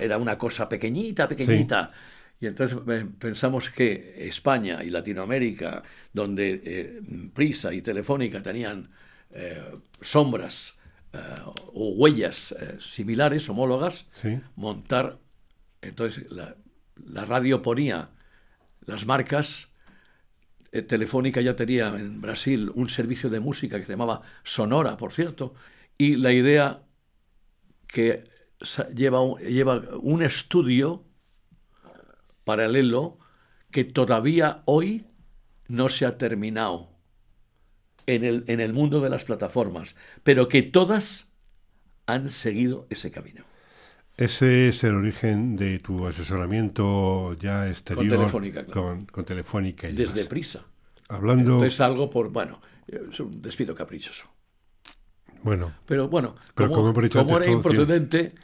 [0.00, 1.90] era una cosa pequeñita, pequeñita.
[2.40, 5.82] Y entonces eh, pensamos que España y Latinoamérica,
[6.12, 7.02] donde
[7.34, 8.90] Prisa y Telefónica tenían
[10.00, 10.78] sombras
[11.72, 14.06] o huellas similares, homólogas,
[14.56, 15.18] montar
[15.82, 16.56] entonces la,
[17.06, 18.10] la radio ponía
[18.86, 19.67] las marcas.
[20.72, 25.12] Eh, Telefónica ya tenía en Brasil un servicio de música que se llamaba Sonora, por
[25.12, 25.54] cierto,
[25.96, 26.82] y la idea
[27.86, 28.24] que
[28.94, 31.04] lleva un, lleva un estudio
[32.44, 33.18] paralelo
[33.70, 35.06] que todavía hoy
[35.68, 36.90] no se ha terminado
[38.06, 41.28] en el, en el mundo de las plataformas, pero que todas
[42.06, 43.44] han seguido ese camino.
[44.18, 48.08] Ese es el origen de tu asesoramiento ya exterior.
[48.08, 50.64] Con Telefónica, Con, Telefónica Desde prisa.
[51.08, 51.64] Hablando...
[51.64, 54.26] Es algo por, bueno, es un despido caprichoso.
[55.44, 55.72] Bueno.
[55.86, 58.34] Pero bueno, como, como, era improcedente,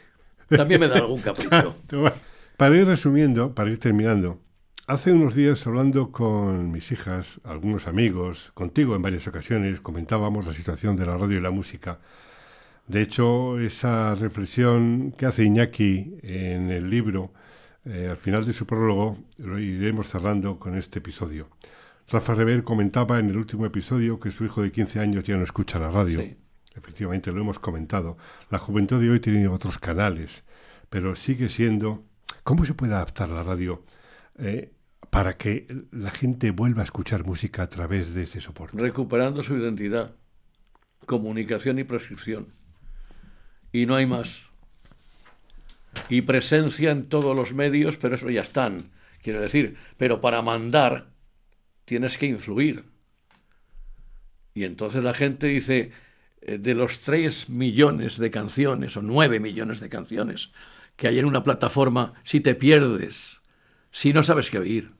[0.48, 1.74] también me da algún capricho.
[2.56, 4.40] para ir resumiendo, para ir terminando,
[4.86, 10.54] hace unos días hablando con mis hijas, algunos amigos, contigo en varias ocasiones, comentábamos la
[10.54, 11.98] situación de la radio y la música
[12.86, 17.32] de hecho, esa reflexión que hace Iñaki en el libro,
[17.86, 21.48] eh, al final de su prólogo, lo iremos cerrando con este episodio.
[22.08, 25.44] Rafa Rever comentaba en el último episodio que su hijo de 15 años ya no
[25.44, 26.20] escucha la radio.
[26.74, 28.18] Efectivamente, lo hemos comentado.
[28.50, 30.44] La juventud de hoy tiene otros canales,
[30.90, 32.04] pero sigue siendo...
[32.42, 33.82] ¿Cómo se puede adaptar la radio
[34.36, 34.74] eh,
[35.08, 38.78] para que la gente vuelva a escuchar música a través de ese soporte?
[38.78, 40.16] Recuperando su identidad,
[41.06, 42.52] comunicación y prescripción
[43.74, 44.40] y no hay más.
[46.08, 49.76] Y presencia en todos los medios, pero eso ya están, quiero decir.
[49.96, 51.08] Pero para mandar
[51.84, 52.84] tienes que influir.
[54.54, 55.90] Y entonces la gente dice,
[56.40, 60.52] eh, de los tres millones de canciones o nueve millones de canciones
[60.94, 63.40] que hay en una plataforma, si te pierdes,
[63.90, 64.92] si no sabes qué oír,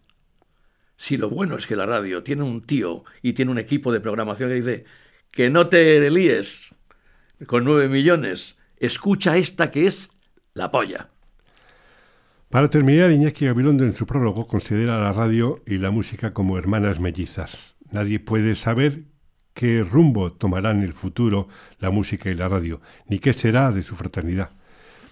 [0.97, 4.01] si lo bueno es que la radio tiene un tío y tiene un equipo de
[4.01, 4.85] programación que dice
[5.31, 6.75] que no te líes
[7.47, 10.11] con nueve millones, Escucha esta que es
[10.53, 11.09] la polla.
[12.51, 17.01] Para terminar, Iñaki Gabilondo en su prólogo considera la radio y la música como hermanas
[17.01, 17.77] mellizas.
[17.91, 19.05] Nadie puede saber
[19.55, 21.49] qué rumbo tomarán en el futuro
[21.79, 24.51] la música y la radio, ni qué será de su fraternidad.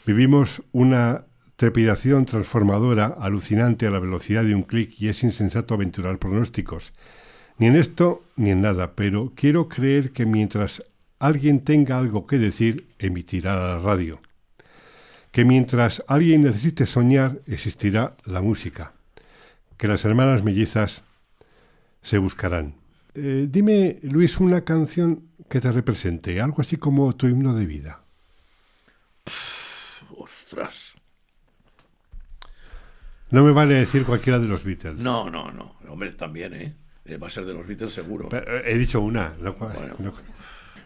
[0.05, 1.25] Vivimos una
[1.57, 6.93] trepidación transformadora alucinante a la velocidad de un clic y es insensato aventurar pronósticos.
[7.57, 10.83] Ni en esto ni en nada, pero quiero creer que mientras
[11.23, 14.21] alguien tenga algo que decir, emitirá la radio.
[15.31, 18.93] Que mientras alguien necesite soñar, existirá la música.
[19.77, 21.05] Que las hermanas mellizas
[22.03, 22.75] se buscarán.
[23.15, 28.01] Eh, dime, Luis, una canción que te represente, algo así como tu himno de vida.
[30.19, 30.95] ostras.
[33.31, 34.99] No me vale decir cualquiera de los Beatles.
[34.99, 35.77] No, no, no.
[35.89, 36.75] Hombre, también, ¿eh?
[37.05, 38.29] eh va a ser de los Beatles seguro.
[38.33, 39.35] Eh, he dicho una.
[39.41, 39.55] No,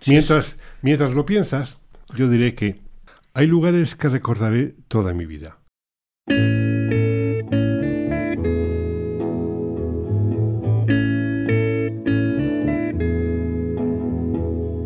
[0.07, 1.79] Mientras, mientras lo piensas,
[2.15, 2.81] yo diré que
[3.35, 5.59] hay lugares que recordaré toda mi vida.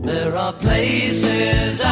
[0.05, 1.90] There are places I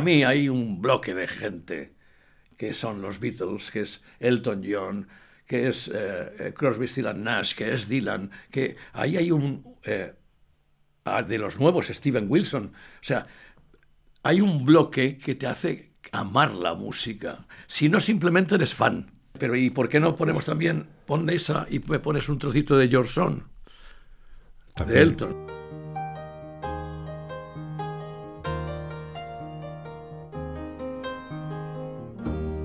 [0.00, 1.92] Para mí hay un bloque de gente
[2.56, 5.06] que son los Beatles, que es Elton John,
[5.46, 10.14] que es eh, eh, Crosby, Stills Nash, que es Dylan, que ahí hay un eh,
[11.04, 13.26] ah, de los nuevos Steven Wilson, o sea,
[14.22, 19.10] hay un bloque que te hace amar la música, si no simplemente eres fan.
[19.38, 22.88] Pero ¿y por qué no ponemos también, pon esa y me pones un trocito de
[22.88, 23.44] George Son,
[24.86, 25.49] de Elton?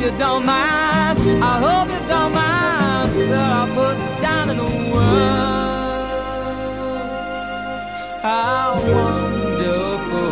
[0.00, 1.18] you don't mind.
[1.42, 4.64] I hope you don't mind I put down in the
[4.94, 5.80] words.
[8.22, 10.30] How wonderful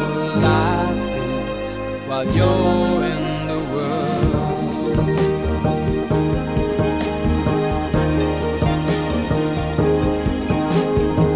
[0.48, 1.16] life
[1.52, 1.60] is
[2.08, 5.06] while you're in the world.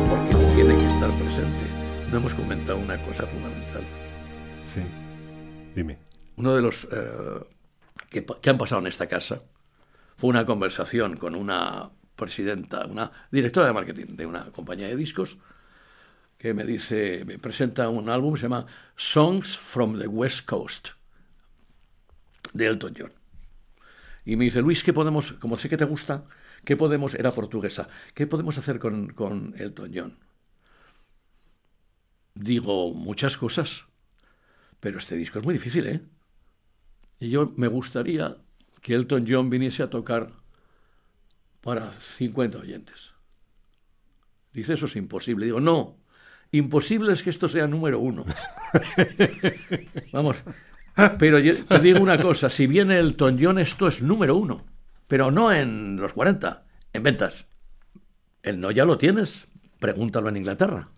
[0.09, 1.65] Porque tiene que estar presente.
[2.11, 3.83] No hemos comentado una cosa fundamental.
[4.73, 4.81] Sí.
[5.75, 5.99] Dime.
[6.37, 7.45] Uno de los eh,
[8.13, 9.43] que, han pasado en esta casa
[10.17, 15.39] fue una conversación con una presidenta, una directora de marketing de una compañía de discos,
[16.39, 18.67] que me dice, me presenta un álbum, se llama
[18.97, 20.91] Songs from the West Coast,
[22.53, 23.13] de Elton John.
[24.25, 26.25] Y me dice, Luis, ¿qué podemos, como sé que te gusta,
[26.65, 30.19] qué podemos, era portuguesa, ¿qué podemos hacer con, con Elton John?
[32.35, 33.85] Digo, muchas cosas,
[34.79, 36.03] pero este disco es muy difícil, ¿eh?
[37.23, 38.37] Y yo me gustaría
[38.81, 40.33] que Elton John viniese a tocar
[41.61, 43.13] para 50 oyentes.
[44.53, 45.47] Dice, eso es imposible.
[45.47, 45.99] Digo, no,
[46.51, 48.25] imposible es que esto sea número uno.
[50.13, 50.37] Vamos,
[51.21, 54.65] pero yo te digo una cosa, si viene Elton John, esto es número uno,
[55.07, 57.47] pero no en los 40, en ventas.
[58.43, 59.47] El no ya lo tienes,
[59.79, 60.89] pregúntalo en Inglaterra.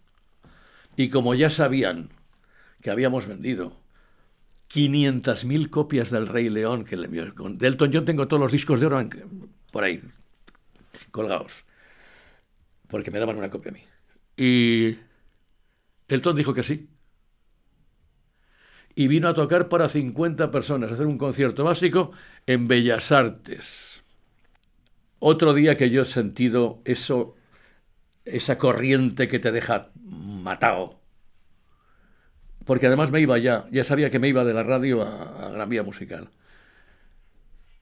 [0.97, 2.09] Y como ya sabían
[2.81, 3.84] que habíamos vendido
[4.73, 8.81] 500.000 copias del Rey León, que le con de Elton John tengo todos los discos
[8.81, 9.09] de oro
[9.71, 10.03] por ahí,
[11.11, 11.65] colgados,
[12.89, 13.85] porque me daban una copia a mí.
[14.37, 14.99] Y
[16.09, 16.89] Elton dijo que sí.
[18.97, 22.13] Y vino a tocar para 50 personas, a hacer un concierto básico
[22.47, 24.03] en Bellas Artes.
[25.19, 27.35] Otro día que yo he sentido eso,
[28.25, 31.01] esa corriente que te deja matado.
[32.65, 35.51] Porque además me iba ya, ya sabía que me iba de la radio a, a
[35.51, 36.31] Gran Vía Musical.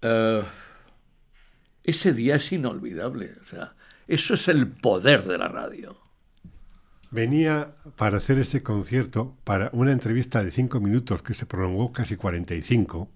[0.03, 0.43] Eh,
[1.85, 3.35] ese día es inolvidable.
[3.43, 3.75] O sea,
[4.09, 5.97] eso es el poder de la radio.
[7.11, 12.17] Venía para hacer ese concierto, para una entrevista de cinco minutos que se prolongó casi
[12.17, 13.11] 45.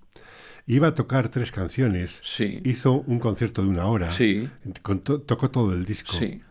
[0.67, 2.21] Iba a tocar tres canciones.
[2.25, 2.61] Sí.
[2.65, 4.11] Hizo un concierto de una hora.
[4.13, 4.49] Sí.
[4.83, 6.13] con to- tocó todo el disco.
[6.13, 6.43] Sí.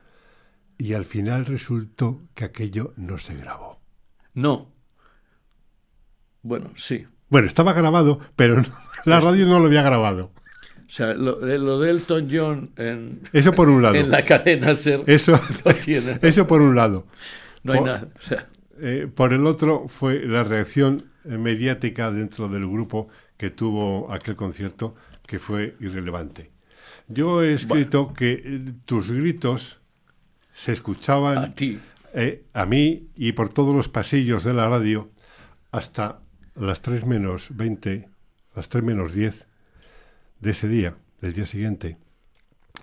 [0.78, 3.80] Y al final resultó que aquello no se grabó.
[4.34, 4.74] No.
[6.46, 7.06] Bueno, sí.
[7.30, 8.64] Bueno, estaba grabado, pero no-
[9.06, 10.32] la radio no lo había grabado.
[10.88, 13.96] O sea, lo, de- lo de Elton John en, Eso por un lado.
[13.96, 15.32] en la cadena ser Eso,
[15.66, 16.20] no tiene.
[16.22, 17.08] eso por un lado.
[17.64, 18.08] No hay nada.
[18.18, 18.48] O sea,
[18.80, 23.08] Eh, por el otro fue la reacción eh, mediática dentro del grupo
[23.38, 24.96] que tuvo aquel concierto
[25.26, 26.52] que fue irrelevante.
[27.08, 29.80] Yo he escrito que eh, tus gritos
[30.54, 31.80] se escuchaban a ti.
[32.14, 35.10] eh, a mí y por todos los pasillos de la radio
[35.72, 36.20] hasta
[36.56, 38.08] las 3 menos 20,
[38.56, 39.48] las 3 menos 10
[40.40, 41.98] de ese día, del día siguiente,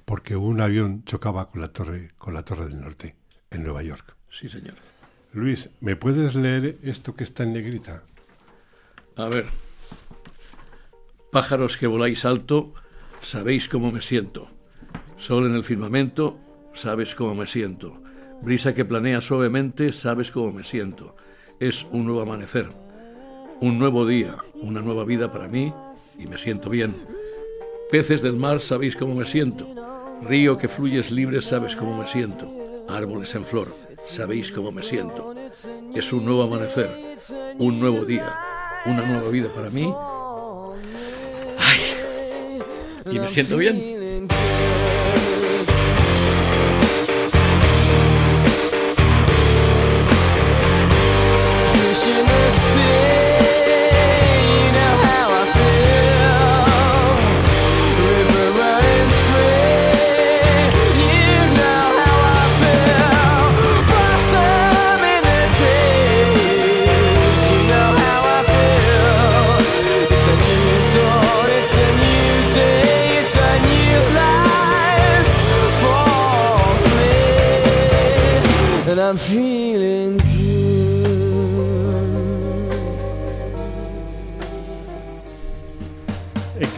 [0.04, 3.16] porque un avión chocaba con la torre, con la torre del norte
[3.50, 4.14] en Nueva York.
[4.30, 4.74] Sí, señor.
[5.32, 8.02] Luis, ¿me puedes leer esto que está en negrita?
[9.16, 9.46] A ver.
[11.30, 12.74] Pájaros que voláis alto,
[13.22, 14.48] sabéis cómo me siento.
[15.16, 16.38] Sol en el firmamento,
[16.74, 18.02] sabes cómo me siento.
[18.42, 21.16] Brisa que planea suavemente, sabes cómo me siento.
[21.60, 22.68] Es un nuevo amanecer,
[23.62, 25.72] un nuevo día, una nueva vida para mí
[26.18, 26.94] y me siento bien.
[27.92, 29.68] Peces del mar, sabéis cómo me siento.
[30.22, 32.50] Río que fluyes libre, sabes cómo me siento.
[32.88, 35.32] Árboles en flor, sabéis cómo me siento.
[35.94, 36.90] Es un nuevo amanecer,
[37.58, 38.34] un nuevo día,
[38.84, 39.94] una nueva vida para mí.
[41.58, 42.60] Ay,
[43.12, 44.01] y me siento bien.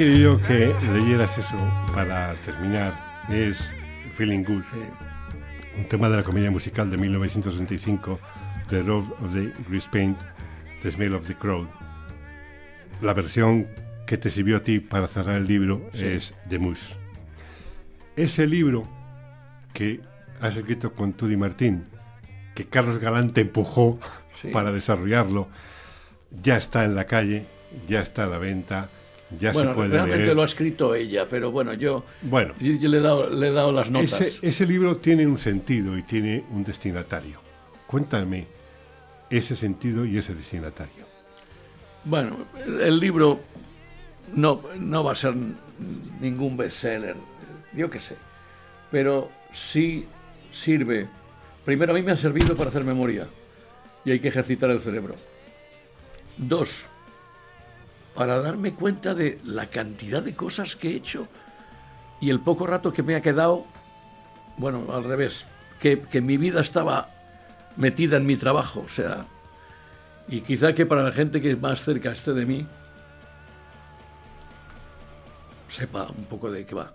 [0.05, 1.57] Querido que leyeras eso
[1.95, 2.93] para terminar.
[3.31, 3.75] Es
[4.13, 4.63] Feeling Good,
[5.79, 8.21] un tema de la comedia musical de 1965,
[8.69, 10.19] The Road of the Grease Paint,
[10.83, 11.69] The Smell of the Crowd.
[13.01, 13.67] La versión
[14.07, 16.95] que te sirvió a ti para cerrar el libro es The Moose.
[18.15, 18.87] Ese libro
[19.73, 20.03] que
[20.39, 21.85] has escrito con Tudy Martín,
[22.55, 23.99] que Carlos Galante empujó
[24.43, 24.49] Sí.
[24.49, 25.49] para desarrollarlo,
[26.43, 27.47] ya está en la calle,
[27.89, 28.91] ya está a la venta,
[29.39, 30.37] ya bueno, se puede realmente leer.
[30.37, 33.53] lo ha escrito ella, pero bueno, yo, Bueno, yo, yo le, he dado, le he
[33.53, 34.21] dado las notas.
[34.21, 37.41] ese, ese libro tiene un sentido y tiene un destinatario.
[37.87, 38.47] Cuéntame
[39.31, 41.05] ese sentido y ese destinatario.
[42.05, 42.37] Bueno,
[42.67, 43.41] el, el libro
[44.35, 45.35] no, no va a ser
[46.21, 47.17] ningún bestseller,
[47.75, 48.17] yo qué sé,
[48.91, 50.07] pero sí
[50.53, 51.09] sirve.
[51.65, 53.27] Primero, a mí me ha servido para hacer memoria
[54.05, 55.15] y hay que ejercitar el cerebro.
[56.37, 56.85] Dos,
[58.15, 61.29] para darme cuenta de la cantidad de cosas que he hecho
[62.21, 63.67] y el poco rato que me ha quedado,
[64.57, 65.47] bueno, al revés,
[65.81, 67.11] que, que mi vida estaba
[67.77, 69.27] metida en mi trabajo, o sea,
[70.29, 72.67] y quizá que para la gente que más cerca esté de mí,
[75.69, 76.95] sepa un poco de qué va.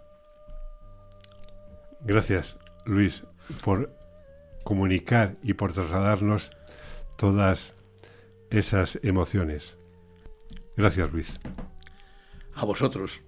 [2.01, 3.23] Gracias, Luis,
[3.63, 3.93] por
[4.63, 6.51] comunicar y por trasladarnos
[7.17, 7.73] todas
[8.49, 9.78] esas emociones.
[10.79, 11.37] Gracias, Luis.
[12.55, 13.19] A vosotros.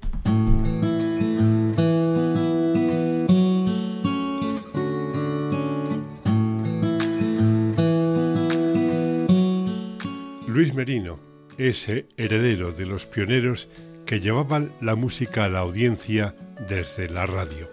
[10.48, 11.20] Luis Merino
[11.58, 13.68] es heredero de los pioneros
[14.06, 16.34] que llevaban la música a la audiencia
[16.70, 17.70] desde la radio.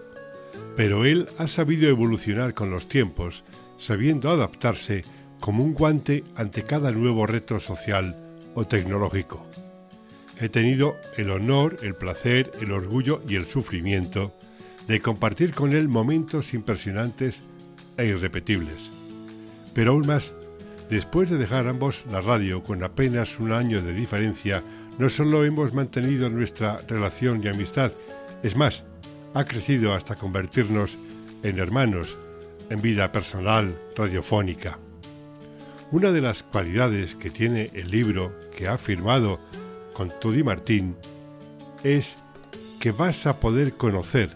[0.75, 3.45] Pero él ha sabido evolucionar con los tiempos,
[3.77, 5.05] sabiendo adaptarse
[5.39, 8.13] como un guante ante cada nuevo reto social
[8.55, 9.45] o tecnológico.
[10.39, 14.33] He tenido el honor, el placer, el orgullo y el sufrimiento
[14.87, 17.41] de compartir con él momentos impresionantes
[17.97, 18.89] e irrepetibles.
[19.73, 20.33] Pero aún más,
[20.89, 24.63] después de dejar ambos la radio con apenas un año de diferencia,
[24.97, 27.91] no solo hemos mantenido nuestra relación y amistad,
[28.41, 28.83] es más,
[29.33, 30.97] ha crecido hasta convertirnos
[31.43, 32.17] en hermanos
[32.69, 34.79] en vida personal radiofónica.
[35.91, 39.39] Una de las cualidades que tiene el libro que ha firmado
[39.99, 40.95] con Tudy Martín
[41.83, 42.15] es
[42.79, 44.29] que vas a poder conocer,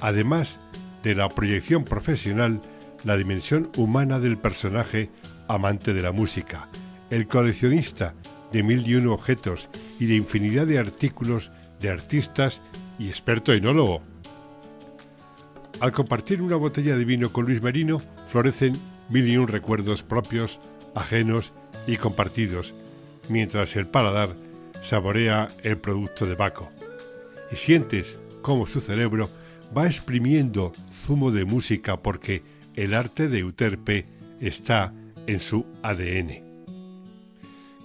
[0.00, 0.58] además
[1.02, 2.58] de la proyección profesional,
[3.04, 5.10] la dimensión humana del personaje
[5.46, 6.70] amante de la música,
[7.10, 8.14] el coleccionista
[8.50, 9.68] de mil y uno objetos
[9.98, 12.62] y de infinidad de artículos de artistas
[12.98, 14.00] y experto enólogo.
[15.80, 18.72] Al compartir una botella de vino con Luis Merino, florecen
[19.10, 20.60] mil y un recuerdos propios,
[20.94, 21.52] ajenos
[21.86, 22.72] y compartidos,
[23.28, 24.34] mientras el paladar
[24.82, 26.70] saborea el producto de Baco.
[27.50, 29.28] Y sientes cómo su cerebro
[29.76, 32.42] va exprimiendo zumo de música porque
[32.76, 34.06] el arte de Euterpe
[34.40, 34.92] está
[35.26, 36.42] en su ADN.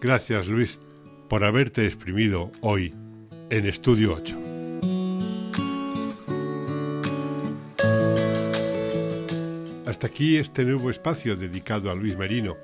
[0.02, 0.80] Gracias Luis
[1.30, 2.94] por haberte exprimido hoy
[3.50, 4.40] en Estudio 8.
[9.86, 12.58] Hasta aquí este nuevo espacio dedicado a Luis Merino,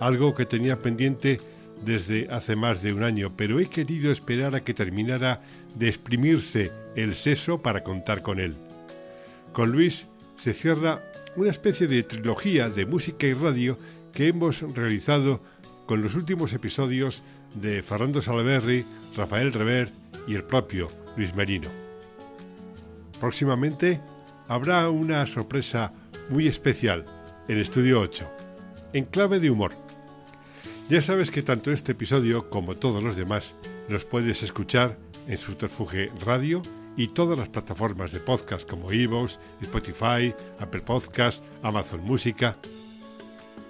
[0.00, 1.38] algo que tenía pendiente
[1.84, 5.42] desde hace más de un año, pero he querido esperar a que terminara
[5.74, 8.54] de exprimirse el seso para contar con él.
[9.52, 11.02] Con Luis se cierra
[11.36, 13.78] una especie de trilogía de música y radio
[14.12, 15.40] que hemos realizado
[15.86, 17.22] con los últimos episodios
[17.54, 18.84] de Fernando Salaverry,
[19.16, 19.92] Rafael Revert
[20.26, 21.68] y el propio Luis Merino.
[23.20, 24.00] Próximamente
[24.48, 25.92] habrá una sorpresa
[26.28, 27.04] muy especial
[27.48, 28.28] en Estudio 8,
[28.92, 29.89] en clave de humor.
[30.90, 33.54] Ya sabes que tanto este episodio como todos los demás
[33.88, 34.98] los puedes escuchar
[35.28, 36.62] en Subterfuge Radio
[36.96, 42.56] y todas las plataformas de podcast como Evox, Spotify, Apple Podcast, Amazon Música.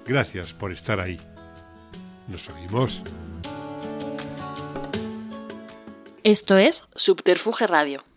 [0.07, 1.21] Gracias por estar ahí.
[2.27, 3.03] Nos oímos.
[6.23, 8.10] Esto es Subterfuge Radio.